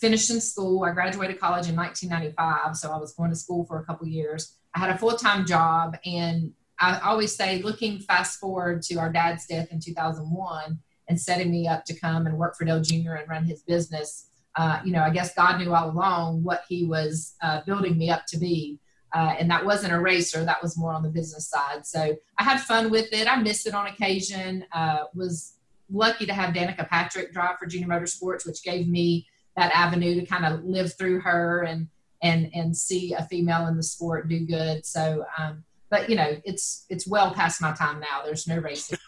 finishing 0.00 0.40
school. 0.40 0.84
I 0.84 0.92
graduated 0.92 1.40
college 1.40 1.68
in 1.68 1.76
1995, 1.76 2.76
so 2.76 2.92
I 2.92 2.98
was 2.98 3.12
going 3.14 3.30
to 3.30 3.36
school 3.36 3.64
for 3.64 3.80
a 3.80 3.84
couple 3.84 4.06
years. 4.06 4.56
I 4.74 4.78
had 4.78 4.90
a 4.90 4.98
full 4.98 5.16
time 5.16 5.46
job, 5.46 5.96
and 6.04 6.52
I 6.78 6.98
always 7.00 7.34
say, 7.34 7.62
looking 7.62 8.00
fast 8.00 8.38
forward 8.38 8.82
to 8.82 8.96
our 8.96 9.10
dad's 9.10 9.46
death 9.46 9.68
in 9.70 9.80
2001 9.80 10.78
and 11.08 11.20
setting 11.20 11.50
me 11.50 11.66
up 11.66 11.84
to 11.86 11.98
come 11.98 12.26
and 12.26 12.36
work 12.36 12.56
for 12.56 12.64
Dale 12.64 12.80
Jr. 12.80 13.12
and 13.12 13.28
run 13.28 13.44
his 13.44 13.62
business. 13.62 14.28
Uh, 14.56 14.80
you 14.84 14.92
know, 14.92 15.02
I 15.02 15.10
guess 15.10 15.34
God 15.34 15.58
knew 15.58 15.74
all 15.74 15.90
along 15.90 16.42
what 16.42 16.64
He 16.68 16.84
was 16.84 17.34
uh, 17.42 17.60
building 17.66 17.96
me 17.96 18.10
up 18.10 18.26
to 18.28 18.38
be. 18.38 18.78
Uh, 19.14 19.34
and 19.38 19.50
that 19.50 19.64
wasn't 19.64 19.92
a 19.92 20.00
racer, 20.00 20.44
that 20.44 20.62
was 20.62 20.76
more 20.76 20.92
on 20.92 21.02
the 21.02 21.08
business 21.08 21.48
side. 21.48 21.86
So 21.86 22.16
I 22.38 22.42
had 22.42 22.60
fun 22.60 22.90
with 22.90 23.12
it. 23.12 23.28
I 23.28 23.40
missed 23.40 23.66
it 23.66 23.74
on 23.74 23.86
occasion. 23.86 24.64
Uh, 24.72 25.04
was 25.14 25.54
lucky 25.90 26.26
to 26.26 26.34
have 26.34 26.54
Danica 26.54 26.88
Patrick 26.88 27.32
drive 27.32 27.58
for 27.58 27.66
Junior 27.66 27.86
Motorsports, 27.86 28.46
which 28.46 28.62
gave 28.62 28.88
me 28.88 29.26
that 29.56 29.72
avenue 29.74 30.20
to 30.20 30.26
kind 30.26 30.44
of 30.44 30.64
live 30.64 30.96
through 30.96 31.20
her 31.20 31.62
and 31.62 31.88
and 32.22 32.50
and 32.54 32.76
see 32.76 33.14
a 33.14 33.22
female 33.24 33.66
in 33.66 33.76
the 33.76 33.82
sport 33.82 34.28
do 34.28 34.46
good. 34.46 34.84
So, 34.86 35.24
um, 35.38 35.64
but 35.90 36.08
you 36.08 36.16
know, 36.16 36.36
it's 36.44 36.84
it's 36.88 37.06
well 37.06 37.32
past 37.32 37.60
my 37.60 37.72
time 37.72 38.00
now. 38.00 38.22
There's 38.24 38.46
no 38.46 38.58
racing 38.58 38.98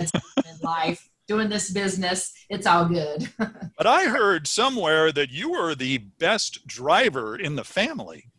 in 0.00 0.06
life. 0.62 1.08
Doing 1.28 1.48
this 1.48 1.70
business, 1.70 2.32
it's 2.48 2.68
all 2.68 2.84
good. 2.84 3.28
but 3.38 3.86
I 3.86 4.04
heard 4.04 4.46
somewhere 4.46 5.10
that 5.10 5.30
you 5.30 5.50
were 5.50 5.74
the 5.74 5.98
best 5.98 6.64
driver 6.68 7.36
in 7.36 7.56
the 7.56 7.64
family. 7.64 8.30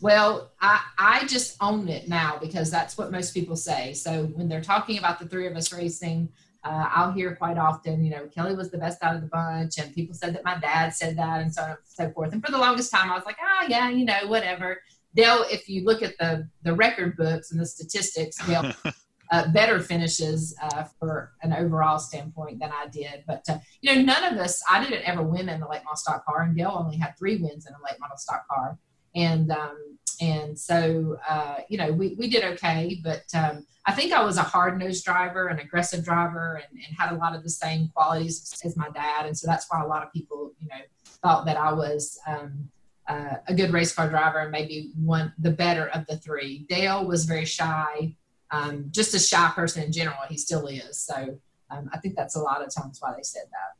Well, 0.00 0.50
I, 0.62 0.80
I 0.96 1.26
just 1.26 1.58
own 1.60 1.88
it 1.88 2.08
now 2.08 2.38
because 2.40 2.70
that's 2.70 2.96
what 2.96 3.12
most 3.12 3.34
people 3.34 3.54
say. 3.54 3.92
So 3.92 4.24
when 4.34 4.48
they're 4.48 4.62
talking 4.62 4.96
about 4.96 5.18
the 5.18 5.26
three 5.26 5.46
of 5.46 5.54
us 5.56 5.74
racing, 5.74 6.30
uh, 6.62 6.88
I'll 6.90 7.12
hear 7.12 7.34
quite 7.36 7.56
often, 7.56 8.04
you 8.04 8.10
know, 8.10 8.26
Kelly 8.34 8.54
was 8.54 8.70
the 8.70 8.78
best 8.78 9.02
out 9.02 9.14
of 9.14 9.22
the 9.22 9.28
bunch, 9.28 9.78
and 9.78 9.94
people 9.94 10.14
said 10.14 10.34
that 10.34 10.44
my 10.44 10.58
dad 10.58 10.94
said 10.94 11.16
that, 11.16 11.40
and 11.40 11.52
so 11.52 11.62
on 11.62 11.70
and 11.70 11.78
so 11.84 12.10
forth. 12.10 12.32
And 12.32 12.44
for 12.44 12.52
the 12.52 12.58
longest 12.58 12.92
time, 12.92 13.10
I 13.10 13.14
was 13.14 13.24
like, 13.24 13.38
ah, 13.40 13.60
oh, 13.62 13.66
yeah, 13.68 13.88
you 13.88 14.04
know, 14.04 14.26
whatever. 14.26 14.80
Dale, 15.14 15.44
if 15.50 15.68
you 15.68 15.84
look 15.84 16.02
at 16.02 16.16
the 16.18 16.48
the 16.62 16.74
record 16.74 17.16
books 17.16 17.50
and 17.50 17.60
the 17.60 17.66
statistics, 17.66 18.36
Dale 18.46 18.72
uh, 19.30 19.48
better 19.52 19.80
finishes 19.80 20.54
uh, 20.62 20.84
for 20.98 21.32
an 21.42 21.52
overall 21.52 21.98
standpoint 21.98 22.58
than 22.60 22.70
I 22.72 22.88
did. 22.88 23.24
But 23.26 23.42
uh, 23.48 23.58
you 23.80 23.94
know, 23.94 24.02
none 24.02 24.32
of 24.32 24.38
us, 24.38 24.62
I 24.70 24.84
didn't 24.84 25.02
ever 25.02 25.22
win 25.22 25.48
in 25.48 25.60
the 25.60 25.68
late 25.68 25.82
model 25.84 25.96
stock 25.96 26.26
car, 26.26 26.42
and 26.42 26.56
Dale 26.56 26.76
only 26.76 26.98
had 26.98 27.16
three 27.18 27.36
wins 27.36 27.66
in 27.66 27.72
a 27.72 27.84
late 27.84 27.98
model 27.98 28.18
stock 28.18 28.46
car, 28.48 28.78
and 29.14 29.50
um, 29.50 29.76
and 30.20 30.58
so 30.58 31.18
uh, 31.28 31.56
you 31.68 31.78
know, 31.78 31.92
we 31.92 32.14
we 32.18 32.28
did 32.28 32.44
okay, 32.44 33.00
but. 33.02 33.24
Um, 33.34 33.66
I 33.86 33.92
think 33.92 34.12
I 34.12 34.22
was 34.22 34.36
a 34.36 34.42
hard 34.42 34.78
nosed 34.78 35.04
driver, 35.04 35.48
an 35.48 35.58
aggressive 35.58 36.04
driver, 36.04 36.60
and, 36.62 36.78
and, 36.86 36.96
had 36.96 37.12
a 37.12 37.16
lot 37.16 37.34
of 37.34 37.42
the 37.42 37.50
same 37.50 37.88
qualities 37.88 38.54
as 38.62 38.76
my 38.76 38.90
dad. 38.90 39.24
And 39.24 39.36
so 39.36 39.46
that's 39.46 39.66
why 39.70 39.82
a 39.82 39.86
lot 39.86 40.02
of 40.02 40.12
people, 40.12 40.52
you 40.60 40.68
know, 40.68 40.82
thought 41.22 41.46
that 41.46 41.56
I 41.56 41.72
was 41.72 42.18
um, 42.26 42.68
uh, 43.08 43.36
a 43.48 43.54
good 43.54 43.72
race 43.72 43.92
car 43.92 44.08
driver 44.08 44.38
and 44.38 44.50
maybe 44.50 44.92
one 44.96 45.32
the 45.38 45.50
better 45.50 45.88
of 45.88 46.06
the 46.06 46.16
three. 46.16 46.66
Dale 46.68 47.06
was 47.06 47.24
very 47.24 47.44
shy, 47.44 48.14
um, 48.50 48.86
just 48.90 49.14
a 49.14 49.18
shy 49.18 49.50
person 49.54 49.82
in 49.82 49.92
general. 49.92 50.18
He 50.28 50.36
still 50.36 50.66
is. 50.66 51.00
So 51.00 51.38
um, 51.70 51.90
I 51.92 51.98
think 51.98 52.14
that's 52.16 52.36
a 52.36 52.40
lot 52.40 52.62
of 52.62 52.72
times 52.74 52.98
why 53.00 53.12
they 53.16 53.22
said 53.22 53.44
that. 53.50 53.76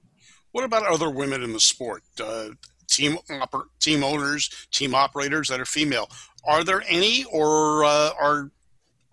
What 0.53 0.65
about 0.65 0.87
other 0.87 1.11
women 1.11 1.43
in 1.43 1.53
the 1.53 1.61
sport? 1.61 2.03
Uh, 2.21 2.51
team 2.91 3.19
oper- 3.31 3.69
team 3.81 4.05
owners, 4.05 4.51
team 4.71 4.95
operators 4.95 5.49
that 5.49 5.61
are 5.61 5.65
female. 5.65 6.11
Are 6.45 6.65
there 6.65 6.83
any, 6.89 7.25
or 7.25 7.85
uh, 7.85 8.11
are 8.21 8.51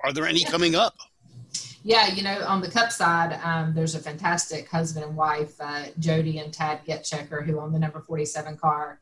are 0.03 0.13
there 0.13 0.25
any 0.25 0.43
coming 0.43 0.75
up? 0.75 0.95
Yeah, 1.83 2.07
you 2.07 2.21
know, 2.21 2.43
on 2.45 2.61
the 2.61 2.69
cup 2.69 2.91
side, 2.91 3.39
um, 3.43 3.73
there's 3.73 3.95
a 3.95 3.99
fantastic 3.99 4.67
husband 4.69 5.05
and 5.05 5.15
wife, 5.15 5.53
uh, 5.59 5.85
Jodi 5.99 6.39
and 6.39 6.51
Tad 6.51 6.81
Geschickter, 6.85 7.45
who 7.45 7.59
own 7.59 7.71
the 7.71 7.79
number 7.79 8.01
47 8.01 8.57
car, 8.57 8.99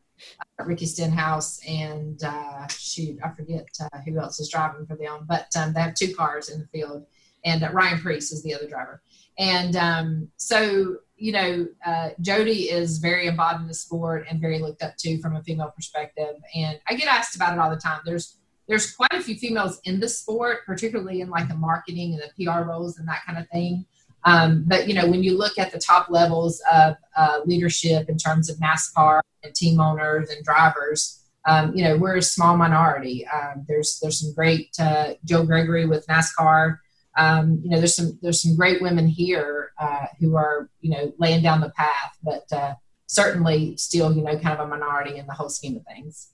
uh, 0.60 0.64
Ricky 0.64 0.86
Stenhouse, 0.86 1.60
and 1.68 2.24
uh, 2.24 2.68
shoot, 2.68 3.18
I 3.24 3.30
forget 3.32 3.66
uh, 3.82 4.00
who 4.06 4.20
else 4.20 4.40
is 4.40 4.50
driving 4.50 4.86
for 4.86 4.96
them, 4.96 5.26
but 5.28 5.48
um, 5.58 5.74
they 5.74 5.82
have 5.82 5.96
two 5.96 6.14
cars 6.14 6.50
in 6.50 6.60
the 6.60 6.68
field, 6.68 7.08
and 7.44 7.64
uh, 7.64 7.72
Ryan 7.72 8.00
Preece 8.00 8.32
is 8.32 8.44
the 8.44 8.54
other 8.54 8.68
driver. 8.68 9.02
And 9.40 9.76
um, 9.76 10.30
so, 10.38 10.98
you 11.18 11.32
know, 11.32 11.68
uh, 11.86 12.10
Jodi 12.22 12.70
is 12.70 12.98
very 12.98 13.28
involved 13.28 13.62
in 13.62 13.68
the 13.68 13.74
sport 13.74 14.26
and 14.30 14.42
very 14.42 14.60
looked 14.60 14.84
up 14.84 14.98
to 14.98 15.20
from 15.22 15.36
a 15.36 15.44
female 15.44 15.72
perspective. 15.74 16.36
And 16.54 16.80
I 16.88 16.96
get 16.96 17.08
asked 17.08 17.36
about 17.36 17.54
it 17.54 17.60
all 17.60 17.70
the 17.70 17.78
time. 17.78 18.02
There's 18.06 18.38
there's 18.68 18.92
quite 18.92 19.14
a 19.14 19.22
few 19.22 19.36
females 19.36 19.80
in 19.84 20.00
the 20.00 20.10
sport, 20.10 20.66
particularly 20.66 21.22
in 21.22 21.30
like 21.30 21.48
the 21.48 21.56
marketing 21.56 22.14
and 22.14 22.24
the 22.24 22.46
PR 22.46 22.62
roles 22.62 22.98
and 22.98 23.08
that 23.08 23.24
kind 23.26 23.38
of 23.38 23.48
thing. 23.50 23.86
Um, 24.24 24.64
but 24.66 24.88
you 24.88 24.96
know, 24.96 25.08
when 25.08 25.24
you 25.24 25.38
look 25.38 25.60
at 25.60 25.72
the 25.72 25.78
top 25.78 26.10
levels 26.10 26.62
of 26.72 26.96
uh, 27.16 27.42
leadership 27.46 28.10
in 28.10 28.18
terms 28.18 28.50
of 28.50 28.58
NASCAR 28.58 29.22
and 29.44 29.54
team 29.54 29.80
owners 29.80 30.32
and 30.32 30.44
drivers, 30.44 31.22
um, 31.48 31.76
you 31.76 31.84
know, 31.84 31.96
we're 31.96 32.18
a 32.18 32.22
small 32.24 32.58
minority. 32.58 33.26
Um, 33.28 33.66
there's 33.68 34.00
there's 34.02 34.20
some 34.20 34.34
great 34.34 34.76
uh, 34.80 35.14
Jill 35.24 35.46
Gregory 35.46 35.86
with 35.86 36.08
NASCAR. 36.08 36.80
Um, 37.18 37.62
you 37.64 37.70
know, 37.70 37.78
there's 37.78 37.96
some 37.96 38.20
there's 38.22 38.42
some 38.42 38.56
great 38.56 38.82
women 38.82 39.08
here 39.08 39.72
uh, 39.80 40.08
who 40.20 40.36
are 40.36 40.70
you 40.82 40.92
know 40.92 41.14
laying 41.18 41.42
down 41.42 41.62
the 41.62 41.70
path, 41.72 42.18
but 42.24 42.46
uh, 42.52 42.76
certainly 43.08 43.78
still 43.78 44.14
you 44.14 44.24
know 44.24 44.38
kind 44.40 44.60
of 44.60 44.66
a 44.66 44.68
minority 44.68 45.18
in 45.18 45.26
the 45.28 45.34
whole 45.34 45.50
scheme 45.50 45.78
of 45.78 45.84
things. 45.86 46.30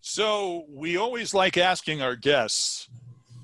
So 0.00 0.64
we 0.68 0.96
always 0.96 1.34
like 1.34 1.56
asking 1.56 2.00
our 2.00 2.16
guests. 2.16 2.88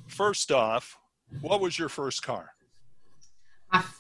First 0.07 0.51
off, 0.51 0.97
what 1.41 1.61
was 1.61 1.79
your 1.79 1.89
first 1.89 2.23
car? 2.23 2.53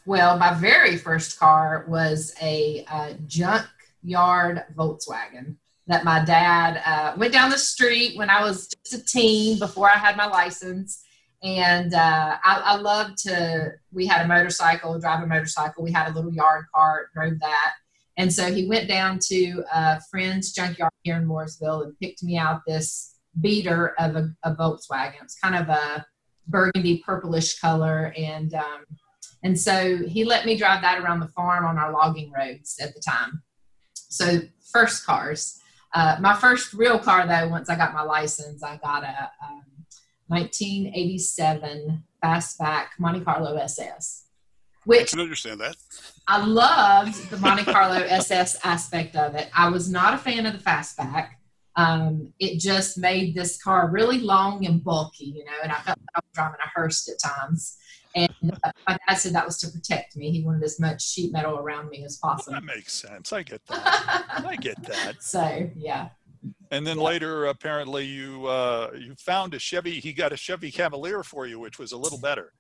well, 0.07 0.39
my 0.39 0.55
very 0.55 0.97
first 0.97 1.39
car 1.39 1.85
was 1.89 2.35
a 2.41 2.85
uh, 2.91 3.13
junkyard 3.27 4.65
Volkswagen 4.75 5.57
that 5.87 6.05
my 6.05 6.25
dad 6.25 6.83
uh, 6.85 7.17
went 7.17 7.33
down 7.33 7.51
the 7.51 7.59
street 7.59 8.17
when 8.17 8.31
I 8.31 8.43
was 8.43 8.69
just 8.69 8.95
a 8.95 9.05
teen 9.05 9.59
before 9.59 9.89
I 9.89 9.97
had 9.97 10.17
my 10.17 10.27
license. 10.27 11.05
And 11.43 11.95
uh, 11.95 12.37
I, 12.43 12.63
I 12.65 12.77
loved 12.77 13.19
to, 13.25 13.73
we 13.93 14.07
had 14.07 14.25
a 14.25 14.29
motorcycle, 14.29 14.99
drive 14.99 15.23
a 15.23 15.27
motorcycle. 15.27 15.85
We 15.85 15.93
had 15.93 16.09
a 16.11 16.15
little 16.15 16.33
yard 16.33 16.65
cart, 16.75 17.13
drove 17.15 17.39
that 17.41 17.75
And 18.17 18.33
so 18.33 18.53
he 18.53 18.67
went 18.67 18.89
down 18.89 19.19
to 19.29 19.63
a 19.73 20.01
friend's 20.11 20.53
junkyard 20.53 20.93
here 21.03 21.17
in 21.17 21.27
Mooresville 21.27 21.85
and 21.85 21.99
picked 21.99 22.23
me 22.23 22.39
out 22.39 22.63
this 22.67 23.15
beater 23.41 23.95
of 23.99 24.17
a, 24.17 24.31
a 24.43 24.55
Volkswagen. 24.55 25.23
It's 25.23 25.39
kind 25.39 25.55
of 25.55 25.69
a 25.69 26.07
burgundy 26.49 27.03
purplish 27.05 27.61
color, 27.61 28.15
and 28.17 28.55
um, 28.55 28.85
and 29.43 29.59
so 29.59 29.99
he 30.07 30.25
let 30.25 30.47
me 30.47 30.57
drive 30.57 30.81
that 30.83 31.03
around 31.03 31.21
the 31.21 31.29
farm 31.29 31.67
on 31.67 31.77
our 31.77 31.93
logging 31.93 32.33
roads 32.33 32.79
at 32.81 32.95
the 32.95 33.01
time. 33.01 33.43
So 33.95 34.41
first 34.73 35.05
cars. 35.05 35.61
Uh, 35.95 36.17
my 36.21 36.35
first 36.35 36.73
real 36.73 36.99
car, 36.99 37.27
though, 37.27 37.49
once 37.49 37.69
I 37.71 37.77
got 37.77 37.95
my 37.95 38.03
license, 38.03 38.63
I 38.63 38.77
got 38.79 39.03
a 39.03 39.31
um, 39.45 39.63
1987 40.29 42.03
fastback 42.23 42.87
Monte 42.99 43.21
Carlo 43.21 43.57
SS. 43.57 44.25
Which 44.85 45.13
I 45.13 45.17
can 45.17 45.21
understand 45.21 45.61
that. 45.61 45.77
I 46.29 46.45
loved 46.45 47.31
the 47.31 47.37
Monte 47.39 47.65
Carlo 47.65 47.97
SS 48.09 48.59
aspect 48.65 49.17
of 49.17 49.35
it. 49.35 49.49
I 49.55 49.69
was 49.69 49.91
not 49.91 50.15
a 50.15 50.19
fan 50.19 50.47
of 50.47 50.53
the 50.53 50.59
fastback. 50.59 51.31
Um, 51.75 52.33
it 52.39 52.59
just 52.59 52.97
made 52.97 53.35
this 53.35 53.61
car 53.61 53.91
really 53.91 54.19
long 54.19 54.65
and 54.65 54.83
bulky, 54.83 55.27
you 55.27 55.45
know, 55.45 55.53
and 55.63 55.73
I 55.73 55.77
felt 55.77 55.99
like 55.99 56.09
I 56.15 56.19
was 56.21 56.31
driving 56.35 56.61
a 56.65 56.69
hearse 56.75 57.09
at 57.09 57.31
times. 57.31 57.77
And 58.15 58.59
uh, 58.65 58.73
my 58.89 58.97
dad 59.07 59.17
said 59.17 59.35
that 59.35 59.45
was 59.45 59.59
to 59.59 59.69
protect 59.69 60.17
me. 60.17 60.31
He 60.31 60.43
wanted 60.43 60.63
as 60.63 60.81
much 60.81 61.07
sheet 61.07 61.33
metal 61.33 61.59
around 61.59 61.91
me 61.91 62.03
as 62.03 62.17
possible. 62.17 62.55
That 62.55 62.65
makes 62.65 62.95
sense. 62.95 63.31
I 63.33 63.43
get 63.43 63.61
that. 63.67 64.25
I 64.47 64.57
get 64.57 64.83
that. 64.85 65.23
so 65.23 65.71
yeah. 65.77 66.09
And 66.71 66.87
then 66.87 66.97
later, 66.99 67.47
apparently, 67.47 68.05
you 68.05 68.47
uh, 68.47 68.91
you 68.99 69.15
found 69.19 69.55
a 69.55 69.59
Chevy. 69.59 70.01
He 70.01 70.13
got 70.13 70.33
a 70.33 70.37
Chevy 70.37 70.71
Cavalier 70.71 71.23
for 71.23 71.47
you, 71.47 71.59
which 71.61 71.79
was 71.79 71.93
a 71.93 71.97
little 71.97 72.19
better. 72.19 72.53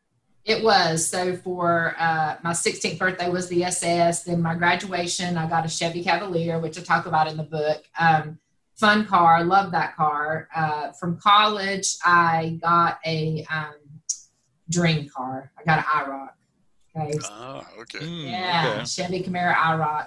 It 0.44 0.62
was. 0.62 1.04
So 1.04 1.36
for 1.38 1.96
uh, 1.98 2.36
my 2.44 2.52
16th 2.52 2.98
birthday 3.00 3.28
was 3.28 3.48
the 3.48 3.64
SS. 3.64 4.22
Then 4.22 4.40
my 4.40 4.54
graduation, 4.54 5.36
I 5.36 5.48
got 5.48 5.66
a 5.66 5.68
Chevy 5.68 6.04
Cavalier, 6.04 6.60
which 6.60 6.78
I 6.78 6.82
talk 6.82 7.06
about 7.06 7.26
in 7.26 7.36
the 7.36 7.42
book. 7.42 7.82
Um, 7.98 8.38
fun 8.76 9.06
car. 9.06 9.42
Love 9.42 9.72
that 9.72 9.96
car. 9.96 10.48
Uh, 10.54 10.92
from 10.92 11.18
college, 11.18 11.96
I 12.04 12.60
got 12.62 13.00
a 13.04 13.44
um, 13.50 13.74
dream 14.70 15.08
car. 15.08 15.50
I 15.58 15.64
got 15.64 15.78
an 15.78 15.84
IROC. 15.84 16.28
Okay. 16.96 17.18
Ah, 17.24 17.66
okay. 17.80 17.98
Mm, 17.98 18.30
Yeah, 18.30 18.72
okay. 18.76 18.84
Chevy 18.84 19.22
Camaro 19.24 19.52
IROC. 19.52 20.06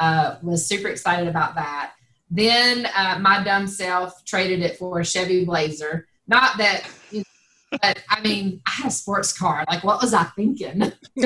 Uh, 0.00 0.36
was 0.42 0.66
super 0.66 0.88
excited 0.88 1.28
about 1.28 1.54
that. 1.56 1.92
Then 2.34 2.86
uh, 2.96 3.18
my 3.20 3.44
dumb 3.44 3.68
self 3.68 4.24
traded 4.24 4.60
it 4.60 4.76
for 4.76 4.98
a 4.98 5.04
Chevy 5.04 5.44
Blazer. 5.44 6.08
Not 6.26 6.58
that, 6.58 6.84
you 7.10 7.18
know, 7.20 7.78
but 7.80 8.02
I 8.10 8.20
mean, 8.22 8.60
I 8.66 8.70
had 8.70 8.86
a 8.86 8.90
sports 8.90 9.32
car. 9.36 9.64
Like, 9.68 9.84
what 9.84 10.02
was 10.02 10.12
I 10.12 10.24
thinking? 10.24 10.82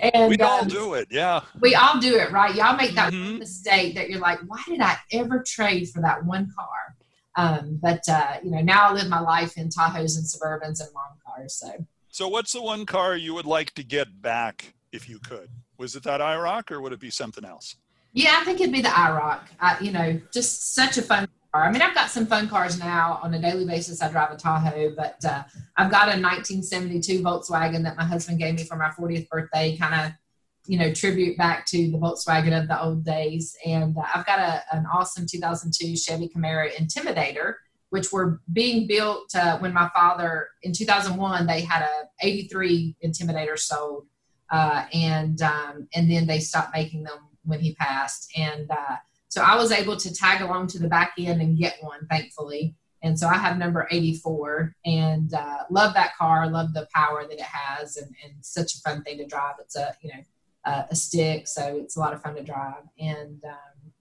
and 0.00 0.28
We 0.30 0.36
all 0.38 0.62
um, 0.62 0.68
do 0.68 0.94
it. 0.94 1.06
Yeah. 1.12 1.42
we 1.60 1.76
all 1.76 2.00
do 2.00 2.16
it, 2.16 2.32
right? 2.32 2.52
Y'all 2.56 2.76
make 2.76 2.96
that 2.96 3.12
Mhm. 3.12 3.24
one 3.24 3.38
mistake 3.38 3.94
that 3.94 4.10
you're 4.10 4.18
like, 4.20 4.40
why 4.48 4.60
did 4.66 4.80
I 4.80 4.96
ever 5.12 5.44
trade 5.46 5.88
for 5.90 6.02
that 6.02 6.24
one 6.24 6.50
car? 6.56 6.96
Um, 7.36 7.78
but 7.80 8.02
uh, 8.08 8.38
you 8.42 8.50
know, 8.50 8.62
now 8.62 8.88
I 8.88 8.92
live 8.94 9.08
my 9.08 9.20
life 9.20 9.56
in 9.56 9.68
Tahoes 9.68 10.16
and 10.16 10.26
Suburbans 10.26 10.80
and 10.80 10.92
long 10.92 11.18
cars. 11.24 11.54
So 11.54 11.86
So, 12.10 12.26
what's 12.26 12.52
the 12.52 12.62
one 12.62 12.84
car 12.84 13.16
you 13.16 13.32
would 13.34 13.46
like 13.46 13.74
to 13.74 13.84
get 13.84 14.22
back 14.22 14.74
if 14.90 15.08
you 15.08 15.20
could? 15.20 15.50
Was 15.78 15.94
it 15.94 16.02
that 16.02 16.20
IROC 16.20 16.72
or 16.72 16.80
would 16.80 16.92
it 16.92 16.98
be 17.00 17.10
something 17.10 17.44
else? 17.44 17.76
Yeah, 18.16 18.38
I 18.40 18.44
think 18.44 18.60
it'd 18.60 18.72
be 18.72 18.80
the 18.80 18.88
IROC. 18.88 19.40
I, 19.60 19.76
you 19.78 19.92
know, 19.92 20.18
just 20.32 20.74
such 20.74 20.96
a 20.96 21.02
fun 21.02 21.28
car. 21.52 21.64
I 21.64 21.70
mean, 21.70 21.82
I've 21.82 21.94
got 21.94 22.08
some 22.08 22.24
fun 22.24 22.48
cars 22.48 22.78
now 22.78 23.20
on 23.22 23.34
a 23.34 23.38
daily 23.38 23.66
basis. 23.66 24.00
I 24.00 24.10
drive 24.10 24.30
a 24.30 24.36
Tahoe, 24.36 24.94
but 24.96 25.22
uh, 25.22 25.42
I've 25.76 25.90
got 25.90 26.08
a 26.08 26.16
1972 26.18 27.20
Volkswagen 27.20 27.82
that 27.82 27.98
my 27.98 28.04
husband 28.04 28.38
gave 28.38 28.54
me 28.54 28.64
for 28.64 28.76
my 28.76 28.88
40th 28.88 29.28
birthday, 29.28 29.76
kind 29.76 29.94
of, 30.06 30.12
you 30.66 30.78
know, 30.78 30.94
tribute 30.94 31.36
back 31.36 31.66
to 31.66 31.90
the 31.90 31.98
Volkswagen 31.98 32.58
of 32.58 32.68
the 32.68 32.82
old 32.82 33.04
days. 33.04 33.54
And 33.66 33.94
uh, 33.98 34.04
I've 34.14 34.24
got 34.24 34.38
a, 34.38 34.62
an 34.74 34.86
awesome 34.86 35.26
2002 35.30 35.94
Chevy 35.98 36.30
Camaro 36.34 36.72
Intimidator, 36.72 37.56
which 37.90 38.12
were 38.12 38.40
being 38.50 38.86
built 38.86 39.34
uh, 39.34 39.58
when 39.58 39.74
my 39.74 39.90
father, 39.94 40.48
in 40.62 40.72
2001, 40.72 41.46
they 41.46 41.60
had 41.60 41.82
a 41.82 42.08
83 42.22 42.96
Intimidator 43.04 43.58
sold. 43.58 44.06
Uh, 44.48 44.84
and 44.94 45.42
um, 45.42 45.88
and 45.92 46.08
then 46.08 46.24
they 46.24 46.38
stopped 46.38 46.72
making 46.72 47.02
them 47.02 47.18
when 47.46 47.60
he 47.60 47.74
passed. 47.74 48.30
And 48.36 48.70
uh, 48.70 48.96
so 49.28 49.42
I 49.42 49.56
was 49.56 49.72
able 49.72 49.96
to 49.96 50.14
tag 50.14 50.42
along 50.42 50.68
to 50.68 50.78
the 50.78 50.88
back 50.88 51.12
end 51.18 51.40
and 51.40 51.58
get 51.58 51.76
one, 51.80 52.06
thankfully. 52.08 52.74
And 53.02 53.18
so 53.18 53.28
I 53.28 53.34
have 53.34 53.58
number 53.58 53.86
84 53.90 54.74
and 54.84 55.32
uh, 55.32 55.58
love 55.70 55.94
that 55.94 56.16
car, 56.16 56.48
love 56.48 56.72
the 56.72 56.88
power 56.94 57.22
that 57.22 57.38
it 57.38 57.40
has, 57.40 57.96
and, 57.96 58.14
and 58.24 58.34
such 58.40 58.74
a 58.74 58.78
fun 58.78 59.02
thing 59.02 59.18
to 59.18 59.26
drive. 59.26 59.54
It's 59.60 59.76
a, 59.76 59.94
you 60.02 60.10
know, 60.10 60.22
uh, 60.64 60.86
a 60.90 60.96
stick, 60.96 61.46
so 61.46 61.76
it's 61.76 61.96
a 61.96 62.00
lot 62.00 62.12
of 62.12 62.22
fun 62.22 62.34
to 62.34 62.42
drive. 62.42 62.82
And, 62.98 63.42
um, 63.44 63.92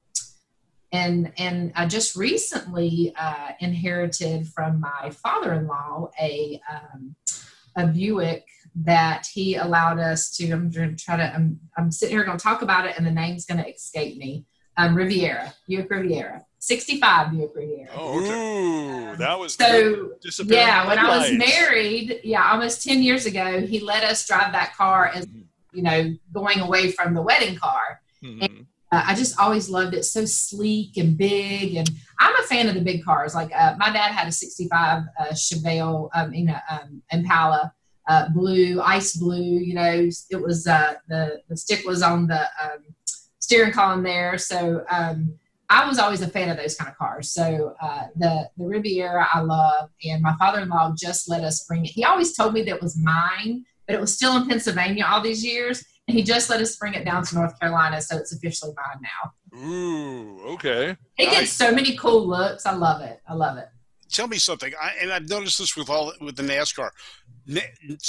and, 0.92 1.34
and 1.38 1.74
I 1.76 1.86
just 1.86 2.16
recently 2.16 3.14
uh, 3.20 3.50
inherited 3.60 4.48
from 4.48 4.80
my 4.80 5.12
father 5.12 5.54
in 5.54 5.68
law 5.68 6.10
a, 6.20 6.60
um, 6.72 7.16
a 7.76 7.86
Buick 7.86 8.46
that 8.84 9.26
he 9.34 9.56
allowed 9.56 10.00
us 10.00 10.36
to. 10.38 10.52
I'm 10.52 10.70
going 10.70 10.96
to 10.96 11.04
try 11.04 11.18
to. 11.18 11.34
I'm, 11.34 11.60
I'm 11.78 11.92
sitting 11.92 12.16
here 12.16 12.26
going 12.26 12.38
to 12.38 12.44
talk 12.44 12.62
about 12.62 12.86
it, 12.86 12.96
and 12.98 13.06
the 13.06 13.12
name's 13.12 13.46
going 13.46 13.64
to 13.64 13.70
escape 13.70 14.18
me. 14.18 14.46
Um, 14.78 14.94
Riviera, 14.94 15.54
Buick 15.70 15.90
Riviera, 15.90 16.44
65 16.60 17.32
Buick 17.32 17.52
Riviera. 17.56 17.90
Oh, 17.96 18.20
okay. 18.20 19.14
Ooh, 19.14 19.16
that 19.16 19.40
was 19.40 19.54
So 19.54 19.96
good. 19.96 20.20
Disappearing 20.22 20.68
yeah, 20.68 20.86
when 20.86 21.00
I 21.00 21.18
was 21.18 21.32
married, 21.32 22.20
yeah, 22.26 22.52
almost 22.52 22.84
10 22.84 23.02
years 23.02 23.26
ago, 23.26 23.62
he 23.62 23.80
let 23.80 24.04
us 24.04 24.28
drive 24.28 24.52
that 24.52 24.76
car 24.76 25.08
as 25.08 25.26
you 25.72 25.82
know 25.84 26.14
going 26.34 26.60
away 26.60 26.92
from 26.92 27.14
the 27.14 27.22
wedding 27.22 27.56
car. 27.56 28.02
Mhm. 28.22 28.66
Uh, 28.92 29.04
I 29.08 29.16
just 29.16 29.40
always 29.40 29.70
loved 29.70 29.94
it. 29.94 30.04
So 30.04 30.26
sleek 30.26 30.98
and 30.98 31.18
big, 31.18 31.76
and 31.76 31.90
I'm 32.20 32.36
a 32.36 32.44
fan 32.44 32.68
of 32.68 32.76
the 32.76 32.82
big 32.82 33.04
cars. 33.04 33.34
Like 33.34 33.52
uh, 33.56 33.76
my 33.78 33.92
dad 33.92 34.12
had 34.12 34.28
a 34.28 34.32
'65 34.32 35.04
uh, 35.20 35.26
Chevelle, 35.34 36.10
um, 36.14 36.34
you 36.34 36.46
know, 36.46 36.58
um, 36.70 37.02
Impala, 37.12 37.74
uh, 38.08 38.30
blue, 38.30 38.82
ice 38.82 39.16
blue. 39.16 39.42
You 39.42 39.74
know, 39.76 40.10
it 40.30 40.42
was 40.42 40.68
uh, 40.68 40.96
the 41.08 41.42
the 41.50 41.58
stick 41.58 41.86
was 41.86 42.02
on 42.02 42.28
the 42.28 42.42
um, 42.64 42.84
steering 43.40 43.72
column 43.72 44.04
there. 44.04 44.38
So 44.38 44.84
um, 44.90 45.34
I 45.70 45.88
was 45.88 45.98
always 46.00 46.22
a 46.22 46.28
fan 46.28 46.50
of 46.50 46.58
those 46.58 46.76
kind 46.76 46.90
of 46.90 46.98
cars. 46.98 47.32
So 47.32 47.76
uh, 47.82 48.04
the 48.16 48.50
the 48.58 48.66
Riviera 48.66 49.28
I 49.34 49.40
love, 49.42 49.90
and 50.04 50.22
my 50.22 50.36
father-in-law 50.38 50.94
just 50.98 51.30
let 51.30 51.44
us 51.44 51.66
bring 51.66 51.86
it. 51.86 51.92
He 51.92 52.04
always 52.04 52.36
told 52.36 52.54
me 52.54 52.62
that 52.64 52.76
it 52.76 52.82
was 52.82 52.98
mine, 52.98 53.66
but 53.88 53.96
it 53.96 54.02
was 54.02 54.14
still 54.16 54.36
in 54.38 54.48
Pennsylvania 54.48 55.06
all 55.08 55.22
these 55.22 55.44
years. 55.44 55.84
And 56.08 56.16
he 56.16 56.22
just 56.24 56.52
let 56.52 56.62
us 56.62 56.76
bring 56.76 56.94
it 56.94 57.04
down 57.04 57.24
to 57.24 57.34
North 57.34 57.60
Carolina, 57.60 58.00
so 58.00 58.16
it's 58.18 58.32
officially 58.32 58.74
mine 58.78 59.02
now. 59.02 59.58
Ooh, 59.60 60.40
okay. 60.54 60.96
It 61.18 61.26
Nice. 61.26 61.32
gets 61.40 61.52
so 61.54 61.72
many 61.72 61.96
cool 61.98 62.28
looks. 62.28 62.68
I 62.68 62.74
love 62.74 63.02
it. 63.02 63.22
I 63.28 63.34
love 63.34 63.58
it. 63.58 63.68
Tell 64.12 64.28
me 64.28 64.38
something, 64.38 64.72
I, 64.82 64.92
and 65.02 65.12
I've 65.12 65.28
noticed 65.30 65.58
this 65.58 65.76
with 65.76 65.90
all 65.90 66.14
with 66.22 66.36
the 66.36 66.44
NASCAR. 66.44 66.90
Na- 67.48 67.62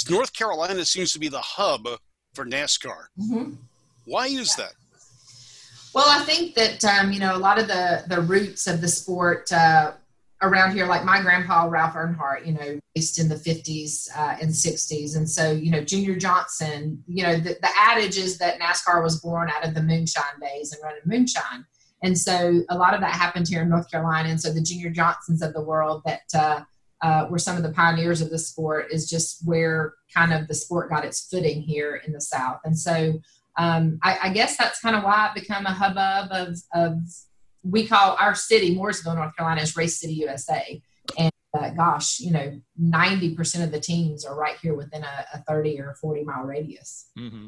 North 0.09 0.31
Carolina 0.33 0.85
seems 0.85 1.11
to 1.13 1.19
be 1.19 1.27
the 1.27 1.41
hub 1.41 1.87
for 2.33 2.45
NASCAR. 2.45 3.05
hmm 3.19 3.53
Why 4.05 4.27
is 4.27 4.55
that? 4.55 4.73
Well, 5.93 6.05
I 6.07 6.23
think 6.23 6.53
that 6.55 6.85
um, 6.85 7.11
you 7.11 7.19
know 7.19 7.35
a 7.35 7.39
lot 7.39 7.59
of 7.59 7.67
the 7.67 8.03
the 8.07 8.21
roots 8.21 8.67
of 8.67 8.81
the 8.81 8.87
sport 8.87 9.51
uh, 9.51 9.93
around 10.43 10.73
here, 10.73 10.85
like 10.85 11.03
my 11.03 11.19
grandpa 11.21 11.65
Ralph 11.65 11.95
Earnhardt, 11.95 12.45
you 12.45 12.53
know, 12.53 12.79
based 12.93 13.17
in 13.19 13.27
the 13.27 13.37
fifties 13.37 14.07
uh, 14.15 14.35
and 14.39 14.55
sixties, 14.55 15.15
and 15.15 15.27
so 15.27 15.51
you 15.51 15.71
know 15.71 15.81
Junior 15.83 16.15
Johnson, 16.15 17.03
you 17.07 17.23
know, 17.23 17.37
the, 17.37 17.57
the 17.61 17.69
adage 17.79 18.17
is 18.17 18.37
that 18.37 18.59
NASCAR 18.59 19.01
was 19.01 19.19
born 19.19 19.49
out 19.49 19.67
of 19.67 19.73
the 19.73 19.81
moonshine 19.81 20.39
days 20.39 20.71
and 20.73 20.81
running 20.83 21.01
moonshine, 21.05 21.65
and 22.03 22.17
so 22.17 22.63
a 22.69 22.77
lot 22.77 22.93
of 22.93 23.01
that 23.01 23.13
happened 23.13 23.47
here 23.47 23.61
in 23.61 23.69
North 23.69 23.89
Carolina, 23.89 24.29
and 24.29 24.39
so 24.39 24.51
the 24.51 24.61
Junior 24.61 24.89
Johnsons 24.89 25.41
of 25.41 25.53
the 25.53 25.61
world 25.61 26.03
that. 26.05 26.21
Uh, 26.33 26.63
uh, 27.03 27.27
were 27.29 27.37
some 27.37 27.55
of 27.55 27.61
the 27.61 27.69
pioneers 27.69 28.21
of 28.21 28.31
the 28.31 28.39
sport 28.39 28.87
is 28.91 29.07
just 29.07 29.45
where 29.45 29.93
kind 30.11 30.33
of 30.33 30.47
the 30.47 30.55
sport 30.55 30.89
got 30.89 31.05
its 31.05 31.27
footing 31.27 31.61
here 31.61 32.01
in 32.03 32.11
the 32.11 32.19
South. 32.19 32.59
And 32.65 32.75
so 32.75 33.21
um, 33.57 33.99
I, 34.03 34.17
I 34.23 34.29
guess 34.33 34.57
that's 34.57 34.79
kind 34.79 34.95
of 34.95 35.03
why 35.03 35.27
it 35.27 35.39
became 35.39 35.65
a 35.65 35.73
hubbub 35.73 36.31
of, 36.31 36.57
of 36.73 36.99
we 37.63 37.87
call 37.87 38.15
our 38.19 38.33
city, 38.35 38.75
Mooresville, 38.75 39.15
North 39.15 39.35
Carolina, 39.35 39.61
is 39.61 39.75
Race 39.75 39.99
City, 39.99 40.13
USA. 40.13 40.81
And 41.17 41.31
uh, 41.57 41.69
gosh, 41.71 42.19
you 42.19 42.31
know, 42.31 42.59
90% 42.81 43.63
of 43.63 43.71
the 43.71 43.79
teams 43.79 44.25
are 44.25 44.35
right 44.35 44.57
here 44.61 44.75
within 44.75 45.03
a, 45.03 45.25
a 45.33 45.39
30 45.47 45.79
or 45.81 45.95
40 46.01 46.23
mile 46.23 46.43
radius. 46.43 47.09
hmm 47.17 47.47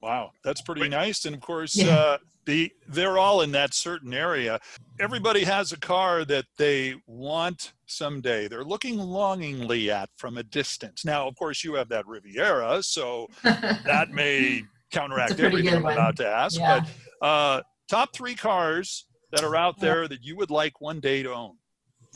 Wow, 0.00 0.30
that's 0.44 0.60
pretty 0.60 0.88
nice. 0.88 1.24
And 1.24 1.34
of 1.34 1.40
course, 1.40 1.74
Yeah. 1.76 1.96
uh, 1.96 2.18
the 2.46 2.72
they're 2.86 3.18
all 3.18 3.42
in 3.42 3.50
that 3.52 3.74
certain 3.74 4.14
area. 4.14 4.60
Everybody 5.00 5.44
has 5.44 5.72
a 5.72 5.76
car 5.78 6.24
that 6.26 6.46
they 6.56 6.94
want 7.06 7.72
someday. 7.86 8.48
They're 8.48 8.64
looking 8.64 8.96
longingly 8.98 9.90
at 9.90 10.08
from 10.16 10.38
a 10.38 10.42
distance. 10.42 11.04
Now, 11.04 11.26
of 11.26 11.34
course, 11.36 11.62
you 11.64 11.74
have 11.74 11.88
that 11.90 12.06
Riviera, 12.06 12.82
so 12.82 13.28
that 13.42 14.10
may 14.12 14.62
counteract 14.90 15.32
pretty 15.36 15.46
everything 15.46 15.70
good 15.70 15.76
I'm 15.78 15.82
one. 15.82 15.92
about 15.94 16.16
to 16.16 16.26
ask. 16.28 16.58
Yeah. 16.58 16.84
But 17.20 17.26
uh, 17.26 17.62
top 17.88 18.14
three 18.14 18.34
cars 18.34 19.06
that 19.32 19.42
are 19.44 19.56
out 19.56 19.78
there 19.80 20.08
that 20.08 20.22
you 20.24 20.36
would 20.36 20.50
like 20.50 20.80
one 20.80 21.00
day 21.00 21.22
to 21.24 21.32
own. 21.34 21.56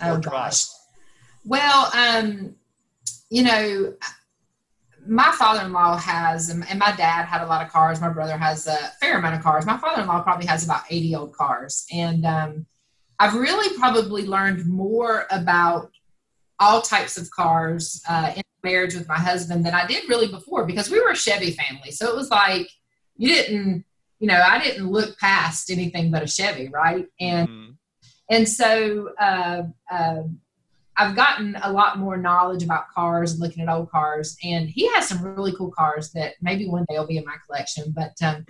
Oh 0.02 0.14
or 0.14 0.18
drive. 0.18 0.32
gosh. 0.32 0.64
Well, 1.44 1.90
um, 1.94 2.54
you 3.28 3.42
know, 3.42 3.92
my 5.06 5.32
father-in-law 5.32 5.96
has, 5.98 6.50
and 6.50 6.64
and 6.68 6.78
my 6.78 6.92
dad 6.92 7.24
had 7.24 7.42
a 7.42 7.46
lot 7.46 7.64
of 7.64 7.72
cars. 7.72 8.00
My 8.00 8.08
brother 8.08 8.36
has 8.38 8.66
a 8.66 8.76
fair 9.00 9.18
amount 9.18 9.36
of 9.36 9.42
cars. 9.42 9.66
My 9.66 9.76
father-in-law 9.76 10.22
probably 10.22 10.46
has 10.46 10.64
about 10.64 10.82
80 10.88 11.14
old 11.16 11.32
cars. 11.34 11.86
And 11.92 12.24
um, 12.24 12.66
I've 13.18 13.34
really 13.34 13.76
probably 13.78 14.26
learned 14.26 14.66
more 14.66 15.26
about 15.30 15.90
all 16.60 16.80
types 16.82 17.16
of 17.16 17.30
cars 17.30 18.02
uh, 18.08 18.32
in 18.36 18.42
marriage 18.62 18.94
with 18.94 19.08
my 19.08 19.18
husband 19.18 19.66
than 19.66 19.74
I 19.74 19.86
did 19.86 20.08
really 20.08 20.28
before 20.28 20.64
because 20.64 20.90
we 20.90 21.00
were 21.00 21.10
a 21.10 21.16
Chevy 21.16 21.50
family. 21.50 21.90
So 21.90 22.08
it 22.08 22.16
was 22.16 22.30
like 22.30 22.68
you 23.16 23.28
didn't, 23.28 23.84
you 24.20 24.28
know, 24.28 24.40
I 24.40 24.62
didn't 24.62 24.88
look 24.88 25.18
past 25.18 25.70
anything 25.70 26.10
but 26.12 26.22
a 26.22 26.28
Chevy, 26.28 26.68
right? 26.68 27.06
And 27.20 27.48
Mhm. 27.48 27.76
and 28.30 28.48
so 28.48 29.10
uh, 29.20 29.62
uh, 29.90 30.22
I've 30.96 31.16
gotten 31.16 31.56
a 31.62 31.72
lot 31.72 31.98
more 31.98 32.16
knowledge 32.16 32.62
about 32.62 32.90
cars 32.90 33.32
and 33.32 33.40
looking 33.40 33.62
at 33.62 33.68
old 33.68 33.90
cars. 33.90 34.36
And 34.44 34.68
he 34.68 34.88
has 34.92 35.08
some 35.08 35.22
really 35.22 35.54
cool 35.56 35.70
cars 35.70 36.10
that 36.12 36.34
maybe 36.42 36.68
one 36.68 36.84
day 36.88 36.98
will 36.98 37.06
be 37.06 37.16
in 37.16 37.24
my 37.24 37.36
collection. 37.46 37.92
But 37.94 38.12
um, 38.22 38.44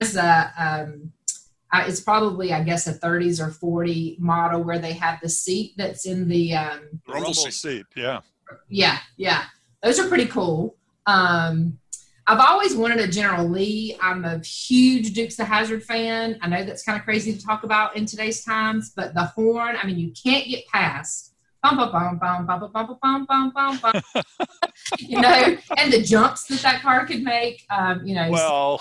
it's 0.00 0.16
a, 0.16 0.52
um, 0.58 1.12
uh, 1.72 1.84
it's 1.86 2.00
probably 2.00 2.52
I 2.52 2.62
guess 2.62 2.86
a 2.86 2.94
30s 2.94 3.40
or 3.40 3.50
40 3.50 4.16
model 4.20 4.62
where 4.62 4.78
they 4.78 4.92
have 4.94 5.20
the 5.20 5.28
seat 5.28 5.74
that's 5.76 6.06
in 6.06 6.28
the 6.28 6.54
um, 6.54 6.80
The 7.06 7.12
Rumble 7.12 7.24
rumble 7.28 7.34
seat. 7.34 7.52
seat. 7.52 7.86
Yeah. 7.96 8.20
yeah, 8.68 8.98
yeah. 9.16 9.44
Those 9.82 9.98
are 9.98 10.08
pretty 10.08 10.26
cool. 10.26 10.76
Um, 11.06 11.78
I've 12.26 12.40
always 12.40 12.76
wanted 12.76 13.00
a 13.00 13.08
General 13.08 13.48
Lee. 13.48 13.96
I'm 14.02 14.26
a 14.26 14.38
huge 14.40 15.14
Dukes 15.14 15.38
of 15.38 15.46
Hazzard 15.46 15.82
fan. 15.82 16.38
I 16.42 16.48
know 16.48 16.62
that's 16.62 16.82
kind 16.82 16.98
of 16.98 17.04
crazy 17.04 17.32
to 17.32 17.42
talk 17.42 17.64
about 17.64 17.96
in 17.96 18.04
today's 18.04 18.44
times, 18.44 18.92
but 18.94 19.14
the 19.14 19.24
horn, 19.24 19.76
I 19.82 19.86
mean, 19.86 19.98
you 19.98 20.12
can't 20.12 20.46
get 20.46 20.66
past. 20.68 21.32
Bum, 21.62 21.76
bum, 21.76 21.90
bum, 21.90 22.18
bum, 22.18 22.46
bum, 22.46 22.46
bum, 22.46 22.70
bum, 22.72 22.98
bum, 23.02 23.26
bum, 23.26 23.50
bum, 23.50 23.78
bum. 23.78 24.02
you 24.98 25.20
know, 25.20 25.56
and 25.76 25.92
the 25.92 26.02
jumps 26.02 26.46
that 26.46 26.60
that 26.60 26.82
car 26.82 27.04
could 27.04 27.22
make. 27.22 27.64
Um, 27.70 28.06
you 28.06 28.14
know, 28.14 28.30
Well, 28.30 28.80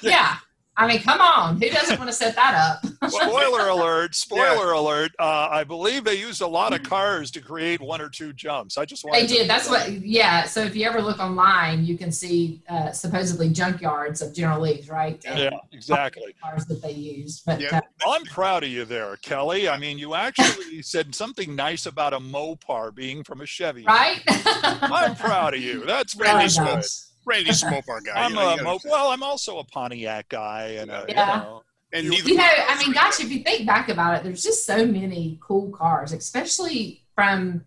yeah. 0.00 0.38
I 0.80 0.86
mean, 0.86 1.00
come 1.00 1.20
on. 1.20 1.60
Who 1.60 1.68
doesn't 1.70 1.98
want 1.98 2.08
to 2.08 2.14
set 2.16 2.36
that 2.36 2.54
up? 2.54 3.10
spoiler 3.10 3.66
alert! 3.68 4.14
Spoiler 4.14 4.70
alert! 4.72 5.10
Uh, 5.18 5.48
I 5.50 5.64
believe 5.64 6.04
they 6.04 6.14
used 6.14 6.40
a 6.40 6.46
lot 6.46 6.72
of 6.72 6.84
cars 6.84 7.32
to 7.32 7.40
create 7.40 7.80
one 7.80 8.00
or 8.00 8.08
two 8.08 8.32
jumps. 8.32 8.78
I 8.78 8.84
just 8.84 9.04
wanted 9.04 9.22
They 9.22 9.26
to- 9.26 9.34
did. 9.34 9.50
That's 9.50 9.68
what. 9.68 9.90
Yeah. 9.90 10.44
So 10.44 10.62
if 10.62 10.76
you 10.76 10.86
ever 10.86 11.02
look 11.02 11.18
online, 11.18 11.84
you 11.84 11.98
can 11.98 12.12
see 12.12 12.62
uh, 12.68 12.92
supposedly 12.92 13.50
junkyards 13.50 14.22
of 14.24 14.32
General 14.32 14.60
Lee's, 14.60 14.88
right? 14.88 15.20
Yeah, 15.24 15.50
exactly. 15.72 16.32
Cars 16.40 16.64
that 16.66 16.80
they 16.80 16.92
used, 16.92 17.42
but 17.44 17.60
Yeah. 17.60 17.78
uh, 17.78 18.10
I'm 18.12 18.22
proud 18.26 18.62
of 18.62 18.70
you 18.70 18.84
there, 18.84 19.16
Kelly. 19.16 19.68
I 19.68 19.78
mean, 19.78 19.98
you 19.98 20.14
actually 20.14 20.80
said 20.82 21.12
something 21.12 21.56
nice 21.56 21.86
about 21.86 22.14
a 22.14 22.20
Mopar 22.20 22.94
being 22.94 23.24
from 23.24 23.40
a 23.40 23.46
Chevy. 23.46 23.84
right. 23.84 24.22
I'm 24.28 25.16
proud 25.16 25.54
of 25.54 25.60
you. 25.60 25.84
That's 25.84 26.14
really 26.14 26.32
Randy's 26.34 26.56
good. 26.56 26.66
gosh. 26.66 26.84
Randy's 27.28 27.62
a 27.62 27.66
Mopar 27.66 28.04
guy. 28.04 28.12
I'm 28.14 28.30
you 28.30 28.36
know, 28.36 28.48
a 28.48 28.56
you 28.56 28.62
Mo- 28.64 28.78
well. 28.84 29.08
I'm 29.10 29.22
also 29.22 29.58
a 29.58 29.64
Pontiac 29.64 30.28
guy, 30.28 30.76
and 30.80 30.90
uh, 30.90 31.04
Yeah. 31.08 31.36
you 31.36 31.42
know, 31.42 31.62
and 31.92 32.04
you- 32.04 32.10
neither 32.10 32.28
You 32.30 32.36
know, 32.36 32.50
I 32.68 32.78
mean, 32.78 32.92
gosh, 32.92 33.20
if 33.20 33.30
you 33.30 33.42
think 33.42 33.66
back 33.66 33.88
about 33.88 34.16
it, 34.16 34.24
there's 34.24 34.42
just 34.42 34.64
so 34.66 34.84
many 34.86 35.38
cool 35.42 35.70
cars, 35.70 36.12
especially 36.12 37.04
from, 37.14 37.64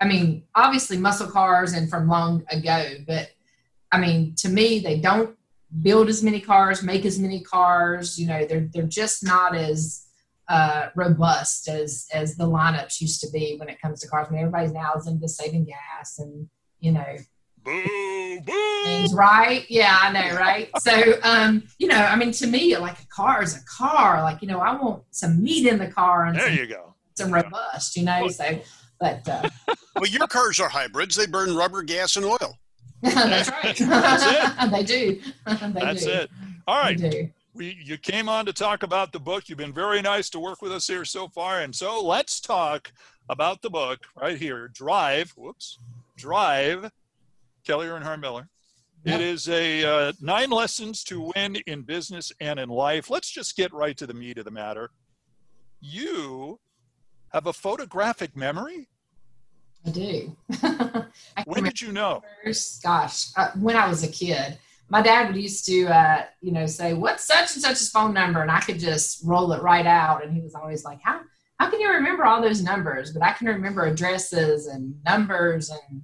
I 0.00 0.06
mean, 0.06 0.44
obviously 0.54 0.96
muscle 0.96 1.28
cars 1.30 1.72
and 1.72 1.90
from 1.90 2.08
long 2.08 2.44
ago, 2.50 2.94
but 3.06 3.30
I 3.90 3.98
mean, 3.98 4.34
to 4.36 4.48
me, 4.48 4.78
they 4.80 5.00
don't 5.00 5.36
build 5.82 6.08
as 6.08 6.22
many 6.22 6.40
cars, 6.40 6.82
make 6.82 7.04
as 7.04 7.18
many 7.18 7.40
cars. 7.42 8.18
You 8.18 8.26
know, 8.26 8.44
they're 8.46 8.68
they're 8.72 8.82
just 9.02 9.24
not 9.24 9.54
as 9.54 10.04
uh, 10.48 10.88
robust 10.94 11.68
as 11.68 12.06
as 12.12 12.36
the 12.36 12.44
lineups 12.44 13.00
used 13.00 13.20
to 13.22 13.30
be 13.30 13.56
when 13.58 13.68
it 13.68 13.80
comes 13.80 14.00
to 14.00 14.08
cars. 14.08 14.26
I 14.28 14.32
mean, 14.32 14.40
everybody's 14.40 14.72
now 14.72 14.92
is 14.94 15.06
into 15.06 15.28
saving 15.28 15.64
gas 15.66 16.18
and 16.18 16.48
you 16.80 16.92
know 16.92 17.16
boo, 17.68 18.40
boo. 18.46 18.82
things, 18.84 19.14
right? 19.14 19.64
Yeah, 19.68 19.96
I 20.00 20.12
know, 20.12 20.36
right? 20.36 20.70
So, 20.80 21.14
um, 21.22 21.64
you 21.78 21.86
know, 21.88 21.96
I 21.96 22.16
mean, 22.16 22.32
to 22.32 22.46
me, 22.46 22.76
like 22.76 22.98
a 23.00 23.06
car 23.06 23.42
is 23.42 23.56
a 23.56 23.60
car. 23.64 24.22
Like, 24.22 24.40
you 24.42 24.48
know, 24.48 24.60
I 24.60 24.74
want 24.80 25.02
some 25.10 25.42
meat 25.42 25.66
in 25.66 25.78
the 25.78 25.88
car 25.88 26.26
and 26.26 26.36
There 26.38 26.48
some, 26.48 26.56
you 26.56 26.66
go. 26.66 26.94
some 27.16 27.32
robust, 27.32 27.96
you 27.96 28.04
know. 28.04 28.28
So, 28.28 28.58
but 29.00 29.28
uh, 29.28 29.48
Well, 29.96 30.06
your 30.06 30.26
cars 30.28 30.60
are 30.60 30.68
hybrids. 30.68 31.14
They 31.16 31.26
burn 31.26 31.54
rubber, 31.56 31.82
gas, 31.82 32.16
and 32.16 32.24
oil. 32.24 32.56
that's 33.02 33.50
right. 33.50 33.76
That's 33.76 34.24
it. 34.64 34.70
they 34.72 34.82
do. 34.82 35.20
they 35.46 35.80
That's 35.80 36.04
do. 36.04 36.10
it. 36.10 36.30
All 36.66 36.78
right. 36.82 37.30
We 37.54 37.76
you 37.84 37.96
came 37.96 38.28
on 38.28 38.44
to 38.46 38.52
talk 38.52 38.82
about 38.82 39.12
the 39.12 39.18
book. 39.20 39.48
You've 39.48 39.58
been 39.58 39.72
very 39.72 40.00
nice 40.02 40.28
to 40.30 40.38
work 40.40 40.62
with 40.62 40.72
us 40.72 40.86
here 40.86 41.04
so 41.04 41.28
far, 41.28 41.60
and 41.60 41.74
so 41.74 42.04
let's 42.04 42.40
talk 42.40 42.92
about 43.28 43.62
the 43.62 43.70
book 43.70 44.00
right 44.20 44.36
here. 44.38 44.68
Drive. 44.68 45.30
Whoops. 45.36 45.78
Drive. 46.16 46.90
Kelly 47.68 47.86
Earnhardt 47.86 48.20
Miller. 48.20 48.48
It 49.04 49.20
is 49.20 49.46
a 49.50 49.84
uh, 49.84 50.12
nine 50.22 50.48
lessons 50.48 51.04
to 51.04 51.30
win 51.34 51.56
in 51.66 51.82
business 51.82 52.32
and 52.40 52.58
in 52.58 52.70
life. 52.70 53.10
Let's 53.10 53.30
just 53.30 53.56
get 53.56 53.74
right 53.74 53.94
to 53.98 54.06
the 54.06 54.14
meat 54.14 54.38
of 54.38 54.46
the 54.46 54.50
matter. 54.50 54.90
You 55.78 56.60
have 57.34 57.46
a 57.46 57.52
photographic 57.52 58.34
memory. 58.34 58.88
I 59.86 59.90
do. 59.90 60.36
I 60.62 61.04
When 61.44 61.64
did 61.64 61.78
you 61.82 61.92
know? 61.92 62.22
numbers, 62.42 62.80
gosh, 62.82 63.26
uh, 63.36 63.50
when 63.60 63.76
I 63.76 63.86
was 63.86 64.02
a 64.02 64.08
kid, 64.08 64.58
my 64.88 65.02
dad 65.02 65.26
would 65.26 65.36
used 65.36 65.66
to, 65.66 65.88
uh, 65.88 66.24
you 66.40 66.52
know, 66.52 66.64
say, 66.64 66.94
"What's 66.94 67.24
such 67.24 67.52
and 67.52 67.62
such's 67.62 67.90
phone 67.90 68.14
number?" 68.14 68.40
and 68.40 68.50
I 68.50 68.60
could 68.60 68.78
just 68.78 69.22
roll 69.24 69.52
it 69.52 69.60
right 69.60 69.86
out. 69.86 70.24
And 70.24 70.32
he 70.32 70.40
was 70.40 70.54
always 70.54 70.84
like, 70.86 71.00
"How 71.02 71.20
how 71.60 71.68
can 71.68 71.80
you 71.80 71.90
remember 71.90 72.24
all 72.24 72.40
those 72.40 72.62
numbers?" 72.62 73.12
But 73.12 73.22
I 73.22 73.32
can 73.32 73.46
remember 73.46 73.84
addresses 73.84 74.68
and 74.68 74.94
numbers 75.04 75.68
and 75.68 76.02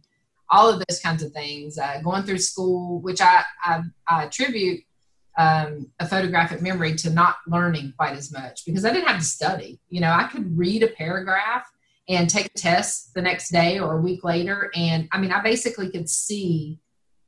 all 0.55 0.69
of 0.69 0.83
those 0.89 1.01
kinds 1.01 1.23
of 1.23 1.33
things. 1.33 1.79
Uh, 1.79 2.01
going 2.03 2.23
through 2.23 2.39
school, 2.39 3.01
which 3.01 3.21
I 3.21 3.43
I, 3.65 3.83
I 4.09 4.25
attribute 4.25 4.81
um, 5.37 5.91
a 5.99 6.07
photographic 6.07 6.63
memory 6.63 6.95
to 6.95 7.11
not 7.11 7.37
learning 7.47 7.93
quite 7.97 8.17
as 8.17 8.33
much 8.33 8.65
because 8.65 8.85
I 8.85 8.93
didn't 8.93 9.09
have 9.09 9.19
to 9.19 9.25
study. 9.25 9.81
You 9.89 10.01
know, 10.01 10.13
I 10.13 10.25
could 10.25 10.57
read 10.57 10.83
a 10.83 10.89
paragraph 10.89 11.67
and 12.09 12.31
take 12.31 12.47
a 12.47 12.59
test 12.59 13.15
the 13.15 13.23
next 13.23 13.51
day 13.51 13.79
or 13.79 13.99
a 13.99 14.01
week 14.01 14.23
later. 14.23 14.71
And 14.75 15.09
I 15.11 15.19
mean, 15.19 15.33
I 15.33 15.43
basically 15.43 15.91
could 15.91 16.09
see 16.09 16.79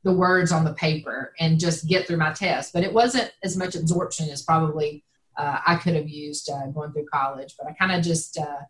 the 0.03 0.13
words 0.13 0.51
on 0.51 0.63
the 0.63 0.73
paper 0.73 1.33
and 1.39 1.59
just 1.59 1.87
get 1.87 2.07
through 2.07 2.17
my 2.17 2.31
test. 2.31 2.71
But 2.71 2.83
it 2.83 2.93
wasn't 2.93 3.31
as 3.43 3.57
much 3.57 3.75
absorption 3.75 4.29
as 4.29 4.43
probably 4.43 5.03
uh, 5.35 5.59
I 5.67 5.75
could 5.75 5.95
have 5.95 6.07
used 6.07 6.49
uh, 6.49 6.67
going 6.67 6.93
through 6.93 7.07
college. 7.11 7.55
But 7.57 7.67
I 7.67 7.73
kind 7.73 7.91
of 7.91 8.03
just 8.03 8.37
uh, 8.37 8.61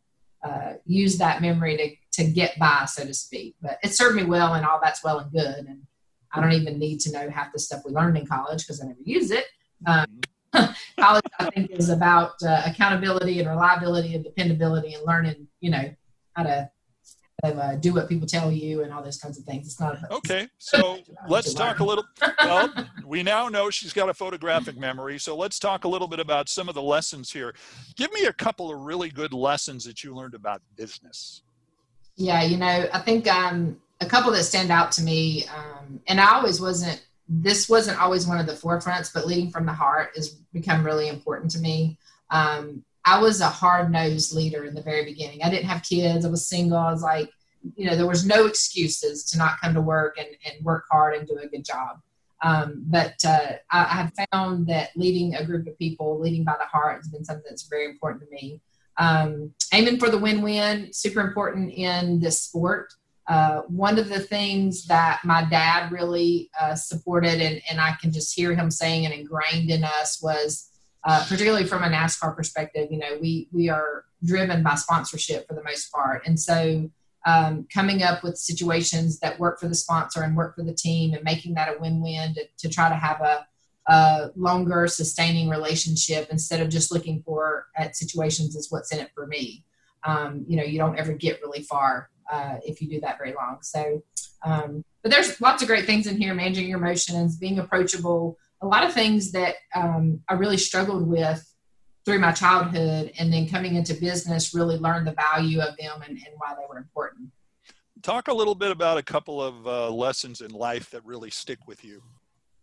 uh, 0.43 0.73
used 0.86 1.19
that 1.19 1.41
memory 1.41 1.78
to, 1.78 2.23
to 2.23 2.32
get 2.32 2.58
by, 2.60 2.86
so 2.86 3.06
to 3.06 3.13
speak. 3.13 3.56
But 3.62 3.78
it 3.84 3.95
served 3.95 4.15
me 4.15 4.23
well, 4.23 4.54
and 4.54 4.65
all 4.65 4.80
that's 4.82 5.04
well 5.04 5.19
and 5.19 5.32
good. 5.32 5.65
And 5.67 5.84
I 6.34 6.41
don't 6.41 6.54
even 6.54 6.80
need 6.80 7.00
to 7.02 7.12
know 7.12 7.30
half 7.30 7.54
the 7.54 7.60
stuff 7.60 7.84
we 7.86 7.91
learned 7.91 8.17
in 8.17 8.26
college 8.26 8.65
because 8.65 8.82
I 8.82 8.88
never 8.88 9.00
use 9.04 9.32
it. 9.32 9.45
Um, 9.86 10.06
college, 11.00 11.23
I 11.39 11.50
think, 11.50 11.71
is 11.71 11.89
about 11.89 12.34
uh, 12.43 12.63
accountability 12.65 13.39
and 13.39 13.50
reliability 13.50 14.15
and 14.15 14.23
dependability 14.23 14.93
and 14.93 15.06
learning, 15.06 15.47
you 15.60 15.71
know, 15.71 15.93
how 16.34 16.43
to 16.43 16.69
uh, 17.43 17.76
do 17.76 17.93
what 17.93 18.10
people 18.10 18.28
tell 18.28 18.52
you 18.52 18.84
and 18.84 18.91
all 18.91 19.04
those 19.04 19.19
kinds 19.19 19.38
of 19.38 19.45
things. 19.45 19.67
It's 19.67 19.80
not 19.80 19.97
Okay, 20.10 20.47
so 20.58 21.00
let's 21.28 21.54
talk 21.54 21.80
a 21.80 21.84
little. 21.84 22.06
Well, 22.39 22.73
we 23.06 23.23
now 23.23 23.47
know 23.47 23.69
she's 23.69 23.93
got 23.93 24.10
a 24.10 24.13
photographic 24.13 24.78
memory, 24.78 25.19
so 25.19 25.36
let's 25.36 25.60
talk 25.60 25.84
a 25.86 25.88
little 25.88 26.08
bit 26.08 26.19
about 26.19 26.50
some 26.50 26.67
of 26.67 26.76
the 26.76 26.82
lessons 26.82 27.32
here. 27.32 27.54
Give 27.95 28.12
me 28.13 28.26
a 28.26 28.34
couple 28.34 28.71
of 28.71 28.80
really 28.82 29.10
good 29.10 29.34
lessons 29.34 29.84
that 29.86 30.04
you 30.04 30.15
learned 30.15 30.34
about 30.34 30.62
business. 30.76 31.43
Yeah, 32.15 32.41
you 32.41 32.58
know, 32.58 32.88
I 32.91 33.00
think 33.00 33.28
um, 33.28 33.80
a 34.02 34.06
couple 34.08 34.32
that 34.32 34.43
stand 34.43 34.71
out 34.71 34.91
to 34.93 35.04
me, 35.04 35.45
um, 35.56 36.00
and 36.08 36.19
I 36.19 36.36
always 36.36 36.60
wasn't. 36.60 37.04
This 37.30 37.67
wasn't 37.67 38.02
always 38.02 38.26
one 38.26 38.39
of 38.39 38.47
the 38.47 38.54
forefronts, 38.54 39.13
but 39.13 39.28
leading 39.28 39.52
from 39.52 39.65
the 39.65 39.73
heart 39.73 40.12
has 40.15 40.30
become 40.54 40.84
really 40.84 41.10
important 41.10 41.52
to 41.52 41.60
me. 41.60 42.00
Um, 42.30 42.84
I 43.08 43.20
was 43.20 43.39
a 43.39 43.48
hard 43.48 43.89
nosed 43.89 44.36
leader 44.36 44.65
in 44.65 44.76
the 44.76 44.82
very 44.82 45.06
beginning. 45.06 45.39
I 45.41 45.50
didn't 45.50 45.70
have 45.70 45.82
kids. 45.82 46.26
I 46.26 46.30
was 46.30 46.50
single. 46.50 46.78
I 46.78 46.91
was 46.91 47.02
like, 47.02 47.32
you 47.76 47.86
know, 47.86 47.96
there 47.96 48.06
was 48.06 48.26
no 48.26 48.48
excuses 48.48 49.24
to 49.30 49.38
not 49.38 49.60
come 49.62 49.74
to 49.74 49.82
work 49.82 50.17
and, 50.20 50.28
and 50.46 50.63
work 50.63 50.84
hard 50.91 51.15
and 51.15 51.26
do 51.26 51.38
a 51.38 51.48
good 51.48 51.63
job. 51.63 52.02
Um, 52.43 52.84
but 52.86 53.15
uh, 53.26 53.54
I, 53.72 53.80
I 53.80 53.96
have 54.02 54.12
found 54.32 54.67
that 54.67 54.89
leading 54.98 55.36
a 55.36 55.46
group 55.46 55.67
of 55.67 55.80
people, 55.80 56.20
leading 56.20 56.43
by 56.43 56.56
the 56.60 56.65
heart, 56.65 56.98
has 56.98 57.08
been 57.08 57.24
something 57.24 57.46
that's 57.50 57.67
very 57.67 57.86
important 57.86 58.24
to 58.26 58.30
me. 58.30 58.62
Um, 58.98 59.54
aiming 59.74 60.00
for 60.00 60.10
the 60.10 60.17
win-win, 60.17 60.91
super 60.91 61.22
important 61.22 61.72
in 61.72 62.20
this 62.20 62.41
sport. 62.41 62.93
Uh, 63.28 63.62
one 63.67 63.98
of 64.00 64.10
the 64.10 64.20
things 64.20 64.86
that 64.86 65.22
my 65.24 65.46
dad 65.46 65.91
really 65.91 66.50
uh, 66.60 66.76
supported, 66.76 67.41
and, 67.41 67.62
and 67.70 67.80
I 67.80 67.96
can 68.02 68.12
just 68.12 68.36
hear 68.36 68.54
him 68.54 68.70
saying 68.70 69.06
and 69.06 69.13
ingrained 69.13 69.70
in 69.70 69.84
us, 69.84 70.22
was 70.22 70.72
uh, 71.08 71.24
particularly 71.28 71.65
from 71.65 71.84
a 71.84 71.88
NASCAR 71.88 72.36
perspective. 72.36 72.89
You 72.91 73.00
know, 73.00 73.17
we 73.20 73.48
we 73.52 73.70
are 73.70 74.04
driven 74.24 74.62
by 74.62 74.76
sponsorship 74.76 75.48
for 75.48 75.56
the 75.56 75.63
most 75.63 75.91
part, 75.91 76.28
and 76.28 76.39
so 76.39 76.89
um, 77.26 77.65
coming 77.74 78.04
up 78.04 78.24
with 78.24 78.38
situations 78.38 79.20
that 79.20 79.39
work 79.39 79.60
for 79.60 79.67
the 79.67 79.76
sponsor 79.76 80.22
and 80.22 80.36
work 80.36 80.56
for 80.56 80.63
the 80.63 80.74
team, 80.74 81.13
and 81.13 81.24
making 81.24 81.56
that 81.56 81.74
a 81.74 81.80
win-win 81.80 82.34
to, 82.36 82.43
to 82.60 82.70
try 82.70 82.89
to 82.89 82.96
have 82.96 83.22
a, 83.22 83.46
a 83.91 84.32
longer, 84.36 84.88
sustaining 84.88 85.50
relationship 85.50 86.28
instead 86.30 86.62
of 86.62 86.70
just 86.70 86.91
looking 86.91 87.22
for 87.24 87.67
at 87.76 87.96
situations 87.96 88.56
is 88.56 88.72
what's 88.72 88.93
in 88.93 89.00
it 89.00 89.12
for 89.15 89.28
me. 89.28 89.65
Um, 90.04 90.46
you 90.48 90.58
know, 90.58 90.63
you 90.63 90.78
don't 90.78 90.98
ever 90.98 91.13
get 91.13 91.41
really 91.41 91.63
far 91.63 92.10
uh, 92.32 92.56
if 92.65 92.82
you 92.82 92.89
do 92.89 93.02
that 93.02 93.17
very 93.17 93.34
long. 93.34 93.60
So, 93.62 94.04
um, 94.46 94.84
but 95.04 95.12
there's 95.12 95.39
lots 95.41 95.62
of 95.62 95.67
great 95.67 95.86
things 95.86 96.08
in 96.08 96.17
here: 96.17 96.34
managing 96.34 96.67
your 96.67 96.80
emotions, 96.80 97.38
being 97.38 97.60
approachable. 97.60 98.38
A 98.62 98.67
lot 98.67 98.84
of 98.84 98.93
things 98.93 99.32
that 99.34 99.56
um, 99.76 100.22
I 100.28 100.34
really 100.34 100.58
struggled 100.58 101.08
with 101.08 101.43
through 102.06 102.20
my 102.20 102.32
childhood, 102.32 103.12
and 103.20 103.32
then 103.34 103.50
coming 103.50 103.76
into 103.76 103.93
business, 103.93 104.54
really 104.54 104.78
learned 104.78 105.06
the 105.06 105.13
value 105.13 105.60
of 105.60 105.76
them 105.78 106.02
and, 106.02 106.12
and 106.12 106.36
why 106.38 106.56
they 106.56 106.63
were 106.70 106.78
important. 106.78 107.30
Talk 108.02 108.30
a 108.30 108.34
little 108.34 108.56
bit 108.56 108.72
about 108.72 108.98
a 108.98 109.04
couple 109.04 109.43
of 109.43 109.67
uh, 109.67 109.89
lessons 109.89 110.39
in 110.39 110.52
life 110.52 110.89
that 110.91 111.04
really 111.04 111.30
stick 111.30 111.60
with 111.67 111.84
you. 111.84 112.02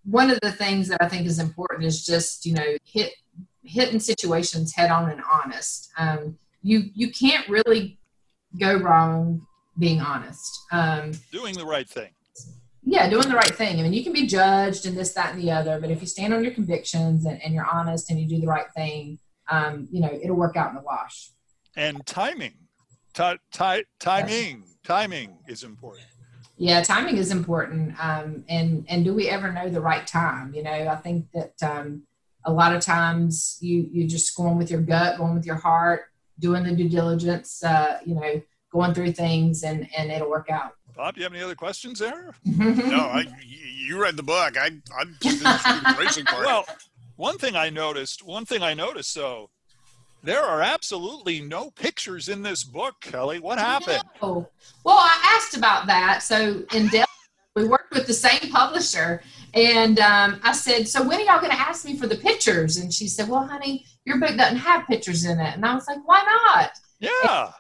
One 0.05 0.31
of 0.31 0.39
the 0.41 0.51
things 0.51 0.89
that 0.89 1.03
I 1.03 1.09
think 1.09 1.27
is 1.27 1.39
important 1.39 1.85
is 1.85 2.07
just 2.07 2.47
you 2.47 2.55
know 2.55 2.77
hit 2.85 3.13
hitting 3.63 4.01
situations 4.01 4.75
head 4.75 4.91
on 4.91 5.11
and 5.11 5.21
honest. 5.31 5.91
Um, 5.99 6.39
you 6.63 6.91
you 6.95 7.11
can't 7.11 7.47
really 7.49 7.99
go 8.59 8.77
wrong 8.77 9.47
being 9.79 10.01
honest. 10.01 10.61
Um, 10.73 11.13
doing 11.33 11.55
the 11.55 11.67
right 11.67 11.89
thing. 11.89 12.11
Yeah, 12.85 13.09
doing 13.09 13.29
the 13.29 13.35
right 13.35 13.55
thing. 13.55 13.79
I 13.79 13.83
mean, 13.83 13.95
you 13.95 14.03
can 14.03 14.13
be 14.13 14.27
judged 14.27 14.85
and 14.87 14.97
this, 14.97 15.13
that, 15.15 15.33
and 15.33 15.43
the 15.43 15.51
other, 15.51 15.81
but 15.81 15.91
if 15.91 16.01
you 16.01 16.07
stand 16.07 16.35
on 16.35 16.45
your 16.45 16.53
convictions 16.53 17.25
and, 17.25 17.43
and 17.43 17.55
you're 17.55 17.67
honest 17.67 18.11
and 18.11 18.21
you 18.21 18.29
do 18.29 18.41
the 18.41 18.47
right 18.47 18.71
thing, 18.77 19.19
um, 19.51 19.89
you 19.91 20.01
know, 20.01 20.11
it'll 20.23 20.37
work 20.37 20.57
out 20.57 20.71
in 20.71 20.77
the 20.77 20.83
wash. 20.83 21.31
And 21.77 22.05
timing, 22.07 22.55
T- 23.15 23.37
t- 23.53 23.85
timing, 24.01 24.65
timing 24.83 25.39
is 25.47 25.63
important. 25.63 26.07
Yeah, 26.57 26.83
timing 26.83 27.17
is 27.17 27.31
important. 27.31 27.95
Um, 28.03 28.45
and 28.49 28.85
and 28.89 29.05
do 29.05 29.15
we 29.15 29.29
ever 29.29 29.53
know 29.53 29.69
the 29.69 29.81
right 29.81 30.05
time? 30.07 30.53
You 30.53 30.65
know, 30.65 30.89
I 30.89 30.97
think 30.97 31.27
that 31.33 31.55
um, 31.63 32.03
a 32.45 32.53
lot 32.53 32.75
of 32.75 32.83
times 32.83 33.59
you 33.61 33.89
you 33.93 34.09
just 34.09 34.37
going 34.37 34.59
with 34.59 34.71
your 34.71 34.81
gut, 34.81 35.19
going 35.19 35.35
with 35.35 35.47
your 35.47 35.57
heart, 35.57 36.07
doing 36.41 36.65
the 36.65 36.75
due 36.75 36.89
diligence. 36.89 37.63
Uh, 37.63 37.99
you 38.05 38.17
know, 38.17 38.43
going 38.73 38.95
through 38.95 39.13
things, 39.13 39.63
and 39.63 39.89
and 39.97 40.11
it'll 40.11 40.31
work 40.31 40.51
out. 40.51 40.73
Bob, 40.97 41.15
do 41.15 41.21
you 41.21 41.25
have 41.25 41.33
any 41.33 41.43
other 41.43 41.57
questions 41.57 41.99
there? 41.99 42.35
no, 42.45 42.99
I, 42.99 43.27
you 43.45 44.01
read 44.01 44.17
the 44.17 44.23
book. 44.23 44.57
I, 44.57 44.71
I'm 44.99 45.17
just 45.21 45.43
the 45.43 45.97
racing 45.99 46.25
part. 46.25 46.47
Well, 46.47 46.65
one 47.17 47.37
thing 47.37 47.57
I 47.57 47.69
noticed, 47.69 48.25
one 48.25 48.45
thing 48.45 48.63
I 48.63 48.75
noticed, 48.75 49.13
so 49.13 49.51
there 50.23 50.43
are 50.43 50.63
absolutely 50.63 51.41
no 51.41 51.71
pictures 51.71 52.29
in 52.29 52.43
this 52.43 52.63
book, 52.63 52.95
Kelly. 53.01 53.41
What 53.41 53.59
happened? 53.59 54.03
No. 54.23 54.49
Well, 54.85 54.97
I 54.97 55.37
asked 55.37 55.57
about 55.57 55.87
that. 55.87 56.23
So 56.23 56.63
in 56.73 56.87
Delta, 56.89 57.07
we 57.57 57.67
worked 57.69 57.93
with 57.93 58.07
the 58.07 58.15
same 58.15 58.51
publisher, 58.51 59.23
and 59.53 59.99
um, 60.01 60.41
I 60.43 60.53
said, 60.53 60.89
"So 60.89 61.07
when 61.07 61.21
are 61.21 61.25
y'all 61.25 61.41
going 61.41 61.53
to 61.53 61.61
ask 61.61 61.85
me 61.85 61.97
for 61.97 62.07
the 62.07 62.17
pictures?" 62.17 62.79
And 62.79 62.93
she 62.93 63.07
said, 63.07 63.29
"Well, 63.29 63.47
honey, 63.47 63.85
your 64.05 64.19
book 64.19 64.37
doesn't 64.37 64.57
have 64.57 64.87
pictures 64.87 65.25
in 65.25 65.39
it." 65.39 65.55
And 65.55 65.65
I 65.65 65.75
was 65.75 65.87
like, 65.87 65.99
"Why 66.07 66.25
not?" 66.25 66.71
Yeah. 67.01 67.53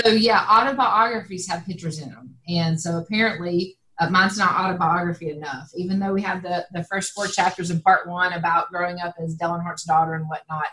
So 0.00 0.10
yeah, 0.10 0.46
autobiographies 0.48 1.48
have 1.48 1.66
pictures 1.66 2.00
in 2.00 2.10
them, 2.10 2.34
and 2.48 2.80
so 2.80 2.98
apparently 2.98 3.76
uh, 3.98 4.08
mine's 4.10 4.38
not 4.38 4.54
autobiography 4.54 5.30
enough. 5.30 5.70
Even 5.76 5.98
though 5.98 6.12
we 6.12 6.22
have 6.22 6.42
the 6.42 6.66
the 6.72 6.84
first 6.84 7.12
four 7.12 7.26
chapters 7.26 7.70
in 7.70 7.80
part 7.80 8.08
one 8.08 8.32
about 8.32 8.68
growing 8.70 9.00
up 9.00 9.14
as 9.22 9.34
Dale 9.34 9.50
Earnhardt's 9.50 9.84
daughter 9.84 10.14
and 10.14 10.28
whatnot, 10.28 10.66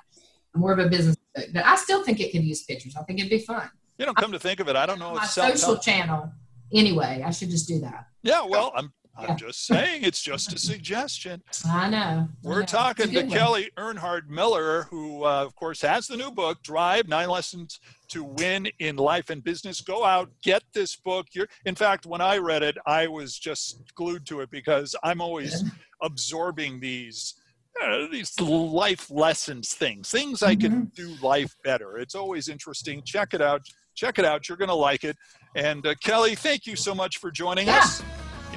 more 0.56 0.72
of 0.72 0.80
a 0.80 0.88
business 0.88 1.16
book. 1.36 1.46
But 1.54 1.66
I 1.66 1.76
still 1.76 2.04
think 2.04 2.20
it 2.20 2.32
could 2.32 2.44
use 2.44 2.64
pictures. 2.64 2.96
I 2.96 3.04
think 3.04 3.20
it'd 3.20 3.30
be 3.30 3.40
fun. 3.40 3.70
You 3.98 4.06
know, 4.06 4.14
come 4.14 4.32
to 4.32 4.40
think 4.40 4.60
of 4.60 4.68
it, 4.68 4.76
I 4.76 4.86
don't 4.86 5.00
know 5.00 5.14
My 5.14 5.26
social 5.26 5.78
channel. 5.78 6.32
Anyway, 6.74 7.24
I 7.26 7.32
should 7.32 7.50
just 7.50 7.68
do 7.68 7.80
that. 7.80 8.08
Yeah, 8.24 8.44
well, 8.46 8.74
I'm 8.76 8.92
I'm 9.17 9.30
Yeah. 9.30 9.36
just 9.36 9.65
saying 9.65 10.04
it's 10.04 10.21
just 10.21 10.54
a 10.54 10.58
suggestion. 10.58 11.41
I 11.65 11.89
know. 11.89 12.28
We're 12.43 12.60
know. 12.62 12.65
Talking 12.65 13.12
to 13.12 13.21
one. 13.23 13.30
Kelly 13.30 13.71
Earnhardt 13.78 14.28
Miller, 14.28 14.84
who, 14.89 15.23
uh, 15.25 15.43
of 15.43 15.56
course, 15.56 15.82
has 15.82 16.08
the 16.08 16.17
new 16.17 16.32
book, 16.32 16.62
Drive 16.63 17.08
Nine 17.08 17.30
Lessons 17.30 17.80
to 18.10 18.23
Win 18.23 18.67
in 18.80 18.97
Life 18.97 19.30
and 19.30 19.43
Business. 19.43 19.80
Go 19.82 20.04
out, 20.04 20.30
get 20.43 20.63
this 20.73 20.95
book. 20.97 21.28
You're, 21.34 21.47
in 21.65 21.75
fact, 21.75 22.06
when 22.06 22.19
I 22.21 22.38
read 22.39 22.62
it, 22.63 22.78
I 22.86 23.08
was 23.08 23.38
just 23.39 23.82
glued 23.95 24.25
to 24.28 24.41
it 24.41 24.51
because 24.51 24.95
I'm 25.04 25.21
always 25.21 25.63
absorbing 26.01 26.80
these. 26.80 27.36
uh, 27.84 28.08
these 28.10 28.39
life 28.39 29.12
lessons 29.12 29.73
things 29.73 30.10
things 30.10 30.41
i 30.41 30.56
can 30.56 30.86
do 30.95 31.13
life 31.21 31.54
better 31.65 31.97
it's 31.97 32.15
always 32.15 32.47
interesting 32.47 33.01
check 33.04 33.34
it 33.34 33.41
out 33.41 33.62
check 33.95 34.17
it 34.17 34.23
out 34.23 34.47
you're 34.47 34.58
going 34.58 34.69
to 34.69 34.73
like 34.73 35.04
it 35.04 35.17
and 35.58 35.86
uh, 35.86 35.93
kelly 36.01 36.36
thank 36.36 36.65
you 36.65 36.78
so 36.78 36.95
much 36.95 37.17
for 37.17 37.30
joining 37.32 37.67
Yeah. 37.67 37.80
us 37.80 38.01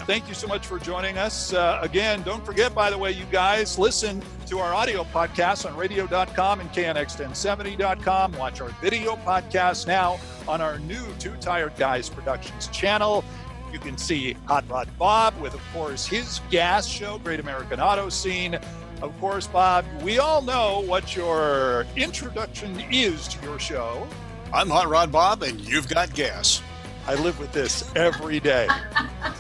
Thank 0.08 0.26
you 0.26 0.34
so 0.34 0.46
much 0.46 0.66
for 0.66 0.78
joining 0.78 1.18
us. 1.18 1.52
Uh, 1.52 1.78
again, 1.82 2.22
don't 2.22 2.44
forget, 2.44 2.74
by 2.74 2.88
the 2.88 2.96
way, 2.96 3.12
you 3.12 3.26
guys, 3.30 3.78
listen 3.78 4.22
to 4.46 4.58
our 4.58 4.72
audio 4.72 5.04
podcast 5.04 5.68
on 5.68 5.76
radio.com 5.76 6.60
and 6.60 6.70
knx1070.com. 6.70 8.32
Watch 8.32 8.62
our 8.62 8.70
video 8.80 9.16
podcast 9.16 9.86
now 9.86 10.18
on 10.48 10.62
our 10.62 10.78
new 10.78 11.04
Two 11.18 11.36
Tired 11.40 11.76
Guys 11.76 12.08
Productions 12.08 12.68
channel. 12.68 13.22
You 13.70 13.78
can 13.78 13.98
see 13.98 14.32
Hot 14.46 14.64
Rod 14.70 14.88
Bob 14.98 15.38
with, 15.42 15.52
of 15.52 15.62
course, 15.74 16.06
his 16.06 16.40
gas 16.50 16.86
show, 16.86 17.18
Great 17.18 17.40
American 17.40 17.78
Auto 17.78 18.08
Scene. 18.08 18.58
Of 19.02 19.18
course, 19.20 19.46
Bob, 19.46 19.84
we 20.02 20.18
all 20.18 20.40
know 20.40 20.80
what 20.86 21.14
your 21.14 21.86
introduction 21.96 22.80
is 22.90 23.28
to 23.28 23.44
your 23.44 23.58
show. 23.58 24.08
I'm 24.54 24.70
Hot 24.70 24.88
Rod 24.88 25.12
Bob, 25.12 25.42
and 25.42 25.60
you've 25.60 25.88
got 25.88 26.14
gas. 26.14 26.62
I 27.08 27.14
live 27.14 27.40
with 27.40 27.52
this 27.52 27.90
every 27.96 28.38
day. 28.38 28.68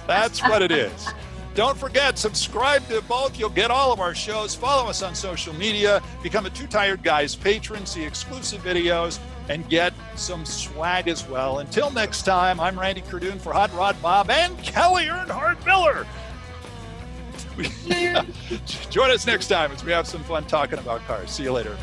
That's 0.06 0.40
what 0.40 0.62
it 0.62 0.72
is. 0.72 1.06
Don't 1.54 1.76
forget, 1.76 2.16
subscribe 2.16 2.88
to 2.88 3.02
both. 3.02 3.38
You'll 3.38 3.50
get 3.50 3.70
all 3.70 3.92
of 3.92 4.00
our 4.00 4.14
shows. 4.14 4.54
Follow 4.54 4.88
us 4.88 5.02
on 5.02 5.14
social 5.14 5.52
media. 5.54 6.02
Become 6.22 6.46
a 6.46 6.50
Two 6.50 6.66
Tired 6.66 7.02
Guys 7.02 7.36
patron. 7.36 7.84
See 7.84 8.04
exclusive 8.04 8.62
videos 8.62 9.18
and 9.50 9.68
get 9.68 9.92
some 10.14 10.46
swag 10.46 11.08
as 11.08 11.28
well. 11.28 11.58
Until 11.58 11.90
next 11.90 12.22
time, 12.22 12.58
I'm 12.58 12.78
Randy 12.78 13.02
Kerdoon 13.02 13.38
for 13.38 13.52
Hot 13.52 13.70
Rod 13.74 14.00
Bob 14.00 14.30
and 14.30 14.56
Kelly 14.62 15.04
Earnhardt 15.04 15.62
Miller. 15.66 16.06
Join 18.88 19.10
us 19.10 19.26
next 19.26 19.48
time 19.48 19.72
as 19.72 19.84
we 19.84 19.92
have 19.92 20.06
some 20.06 20.24
fun 20.24 20.46
talking 20.46 20.78
about 20.78 21.02
cars. 21.06 21.30
See 21.30 21.42
you 21.42 21.52
later. 21.52 21.76